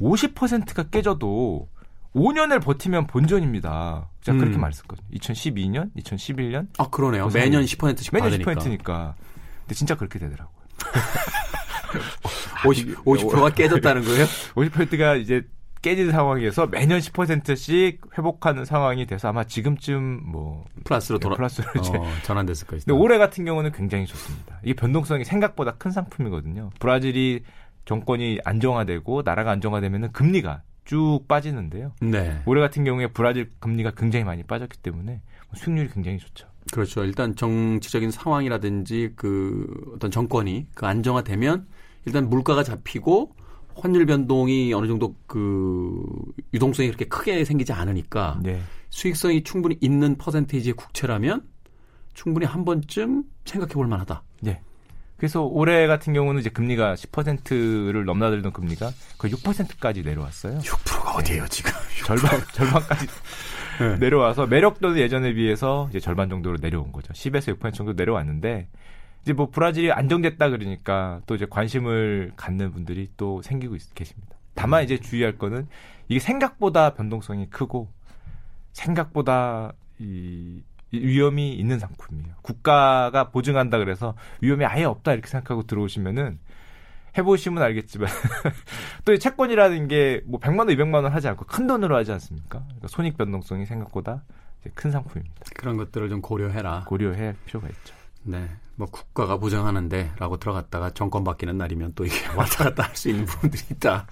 50%가 0.00 0.82
깨져도 0.84 1.68
5년을 2.14 2.62
버티면 2.62 3.06
본전입니다. 3.06 4.08
제가 4.22 4.38
그렇게 4.38 4.56
음. 4.56 4.60
말했었거든요. 4.62 5.06
2012년, 5.14 5.94
2011년 5.96 6.66
아 6.78 6.88
그러네요. 6.88 7.28
그래서 7.28 7.38
매년 7.38 7.62
10%씩 7.62 8.12
매년 8.12 8.30
받으니까 8.30 8.54
10%니까. 8.54 9.14
근데 9.70 9.78
진짜 9.78 9.94
그렇게 9.94 10.18
되더라고요. 10.18 10.56
50 12.66 13.04
50%가 13.04 13.50
깨졌다는 13.50 14.04
거예요? 14.04 14.24
50%가 14.56 15.14
이제 15.14 15.42
깨진 15.80 16.10
상황에서 16.10 16.66
매년 16.66 16.98
10%씩 16.98 18.00
회복하는 18.18 18.64
상황이 18.64 19.06
돼서 19.06 19.28
아마 19.28 19.44
지금쯤 19.44 20.22
뭐 20.24 20.64
플러스로 20.84 21.18
돌아 21.20 21.36
플러스로 21.36 21.68
이제 21.78 21.96
어, 21.96 22.04
전환됐을 22.24 22.66
것이다. 22.66 22.92
근데 22.92 23.02
올해 23.02 23.16
같은 23.16 23.44
경우는 23.44 23.70
굉장히 23.72 24.06
좋습니다. 24.06 24.58
이게 24.64 24.74
변동성이 24.74 25.24
생각보다 25.24 25.76
큰 25.76 25.92
상품이거든요. 25.92 26.70
브라질이 26.80 27.44
정권이 27.84 28.40
안정화되고 28.44 29.22
나라가 29.24 29.52
안정화되면 29.52 30.12
금리가 30.12 30.62
쭉 30.84 31.20
빠지는데요. 31.28 31.92
네. 32.00 32.42
올해 32.46 32.60
같은 32.60 32.84
경우에 32.84 33.08
브라질 33.08 33.50
금리가 33.60 33.92
굉장히 33.92 34.24
많이 34.24 34.42
빠졌기 34.42 34.78
때문에 34.78 35.20
수익률이 35.54 35.90
굉장히 35.90 36.18
좋죠. 36.18 36.48
그렇죠. 36.72 37.04
일단 37.04 37.34
정치적인 37.34 38.10
상황이라든지 38.10 39.12
그 39.16 39.66
어떤 39.94 40.10
정권이 40.10 40.66
그 40.74 40.86
안정화되면 40.86 41.66
일단 42.06 42.28
물가가 42.28 42.62
잡히고 42.62 43.34
환율 43.74 44.06
변동이 44.06 44.72
어느 44.74 44.86
정도 44.86 45.14
그 45.26 46.02
유동성이 46.52 46.88
그렇게 46.88 47.06
크게 47.06 47.44
생기지 47.44 47.72
않으니까 47.72 48.38
네. 48.42 48.60
수익성이 48.90 49.42
충분히 49.42 49.78
있는 49.80 50.16
퍼센테이지의 50.18 50.74
국채라면 50.74 51.42
충분히 52.14 52.46
한 52.46 52.64
번쯤 52.64 53.24
생각해 53.44 53.74
볼 53.74 53.86
만하다. 53.86 54.22
네. 54.42 54.60
그래서 55.20 55.42
올해 55.42 55.86
같은 55.86 56.14
경우는 56.14 56.40
이제 56.40 56.48
금리가 56.48 56.94
10%를 56.94 58.06
넘나들던 58.06 58.54
금리가 58.54 58.90
거의 59.18 59.34
6%까지 59.34 60.02
내려왔어요. 60.02 60.60
6%가 60.60 61.12
어디예요, 61.16 61.46
지금? 61.48 61.72
절반 62.06 62.40
절반까지 62.54 63.06
네. 63.80 63.96
내려와서 63.98 64.46
매력도도 64.46 64.98
예전에 64.98 65.34
비해서 65.34 65.88
이제 65.90 66.00
절반 66.00 66.30
정도로 66.30 66.56
내려온 66.58 66.90
거죠. 66.90 67.12
10에서 67.12 67.58
6% 67.58 67.74
정도 67.74 67.92
내려왔는데 67.92 68.68
이제 69.20 69.34
뭐 69.34 69.50
브라질이 69.50 69.92
안정됐다 69.92 70.48
그러니까 70.48 71.20
또 71.26 71.34
이제 71.34 71.46
관심을 71.50 72.32
갖는 72.36 72.72
분들이 72.72 73.10
또 73.18 73.42
생기고 73.42 73.76
있, 73.76 73.94
계십니다. 73.94 74.36
다만 74.54 74.84
이제 74.84 74.96
주의할 74.96 75.36
거는 75.36 75.68
이게 76.08 76.18
생각보다 76.18 76.94
변동성이 76.94 77.50
크고 77.50 77.88
생각보다 78.72 79.74
이, 79.98 80.04
이 80.04 80.62
위험이 80.92 81.54
있는 81.54 81.78
상품이에요. 81.78 82.34
국가가 82.42 83.30
보증한다 83.30 83.78
그래서 83.78 84.14
위험이 84.40 84.64
아예 84.64 84.84
없다 84.84 85.12
이렇게 85.12 85.28
생각하고 85.28 85.62
들어오시면은 85.64 86.38
해보시면 87.18 87.62
알겠지만 87.62 88.08
또 89.04 89.12
이 89.12 89.18
채권이라는 89.18 89.88
게 89.88 90.22
뭐 90.26 90.38
100만 90.40 90.60
원, 90.60 90.68
200만 90.68 90.94
원 91.02 91.06
하지 91.12 91.28
않고 91.28 91.44
큰 91.46 91.66
돈으로 91.66 91.96
하지 91.96 92.12
않습니까? 92.12 92.60
그러니까 92.64 92.88
손익 92.88 93.16
변동성이 93.16 93.66
생각보다 93.66 94.22
큰 94.74 94.90
상품입니다. 94.90 95.34
그런 95.56 95.76
것들을 95.76 96.08
좀 96.08 96.20
고려해라. 96.20 96.84
고려해야 96.86 97.28
할 97.28 97.36
필요가 97.46 97.68
있죠. 97.68 97.94
네. 98.22 98.48
뭐 98.76 98.86
국가가 98.88 99.38
보장하는데 99.38 100.12
라고 100.18 100.36
들어갔다가 100.36 100.90
정권 100.90 101.24
바뀌는 101.24 101.56
날이면 101.58 101.92
또 101.94 102.04
이게 102.04 102.14
왔다 102.36 102.64
갔다 102.64 102.82
할 102.84 102.94
수 102.94 103.08
있는 103.08 103.24
부분들이 103.24 103.62
있다. 103.70 104.06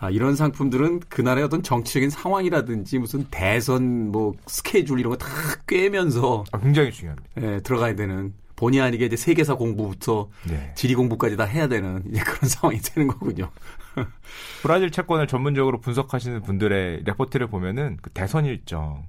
아, 0.00 0.08
이런 0.10 0.34
상품들은 0.34 1.00
그날의 1.08 1.44
어떤 1.44 1.62
정치적인 1.62 2.08
상황이라든지 2.10 2.98
무슨 2.98 3.26
대선 3.30 4.10
뭐 4.10 4.32
스케줄 4.46 4.98
이런 4.98 5.10
거 5.12 5.16
다 5.18 5.26
꿰면서 5.66 6.44
아, 6.52 6.58
굉장히 6.58 6.90
중요합니다. 6.90 7.28
예, 7.42 7.60
들어가야 7.60 7.94
되는 7.94 8.32
본의 8.56 8.80
아니게 8.80 9.06
이제 9.06 9.16
세계사 9.16 9.54
공부부터 9.54 10.28
네. 10.48 10.72
지리 10.74 10.94
공부까지 10.94 11.36
다 11.36 11.44
해야 11.44 11.68
되는 11.68 12.02
이제 12.10 12.20
그런 12.22 12.40
상황이 12.48 12.78
되는 12.80 13.08
거군요. 13.08 13.50
브라질 14.62 14.90
채권을 14.90 15.26
전문적으로 15.26 15.80
분석하시는 15.80 16.42
분들의 16.42 17.02
레포트를 17.04 17.46
보면은 17.48 17.98
그 18.00 18.10
대선 18.10 18.44
일정, 18.46 19.04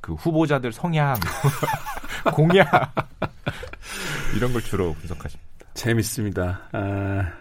그 0.00 0.14
후보자들 0.14 0.72
성향, 0.72 1.16
공약 2.34 2.94
이런 4.36 4.52
걸 4.52 4.62
주로 4.62 4.92
분석하십니다. 4.94 5.50
재밌습니다. 5.74 6.60
아, 6.72 7.32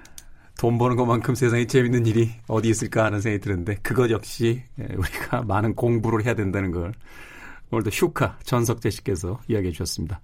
돈 0.62 0.78
버는 0.78 0.96
것만큼 0.96 1.34
세상에 1.34 1.66
재밌는 1.66 2.06
일이 2.06 2.30
어디 2.48 2.70
있을까 2.70 3.04
하는 3.06 3.20
생각이 3.20 3.42
드는데 3.42 3.78
그것 3.82 4.12
역시 4.12 4.62
예, 4.80 4.84
우리가 4.96 5.42
많은 5.50 5.74
공부를 5.74 6.24
해야 6.24 6.36
된다는 6.36 6.70
걸 6.70 6.94
오늘도 7.72 7.90
슈카 7.90 8.38
전석재 8.44 8.92
씨께서 8.92 9.40
이야기해 9.48 9.72
주셨습니다. 9.72 10.22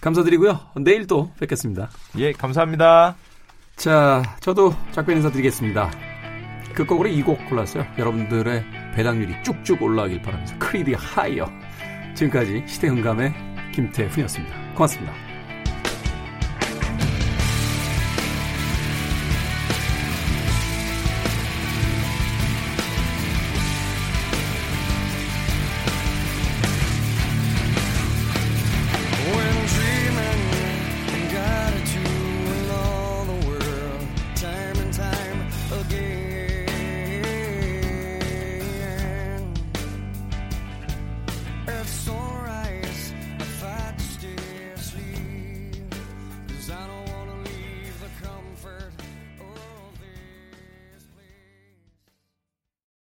감사드리고요. 0.00 0.60
내일 0.76 1.08
또 1.08 1.32
뵙겠습니다. 1.40 1.90
예, 2.18 2.30
감사합니다. 2.30 3.16
자, 3.74 4.22
저도 4.38 4.72
작별 4.92 5.16
인사드리겠습니다. 5.16 5.90
끝곡으로 6.76 7.08
이 7.08 7.20
곡 7.22 7.44
골랐어요. 7.48 7.84
여러분들의 7.98 8.64
배당률이 8.94 9.42
쭉쭉 9.42 9.82
올라가길 9.82 10.22
바라면서 10.22 10.54
Creed의 10.60 10.94
Higher. 10.94 11.50
지금까지 12.14 12.62
시대음감의 12.68 13.34
김태훈이었습니다. 13.74 14.74
고맙습니다. 14.74 15.25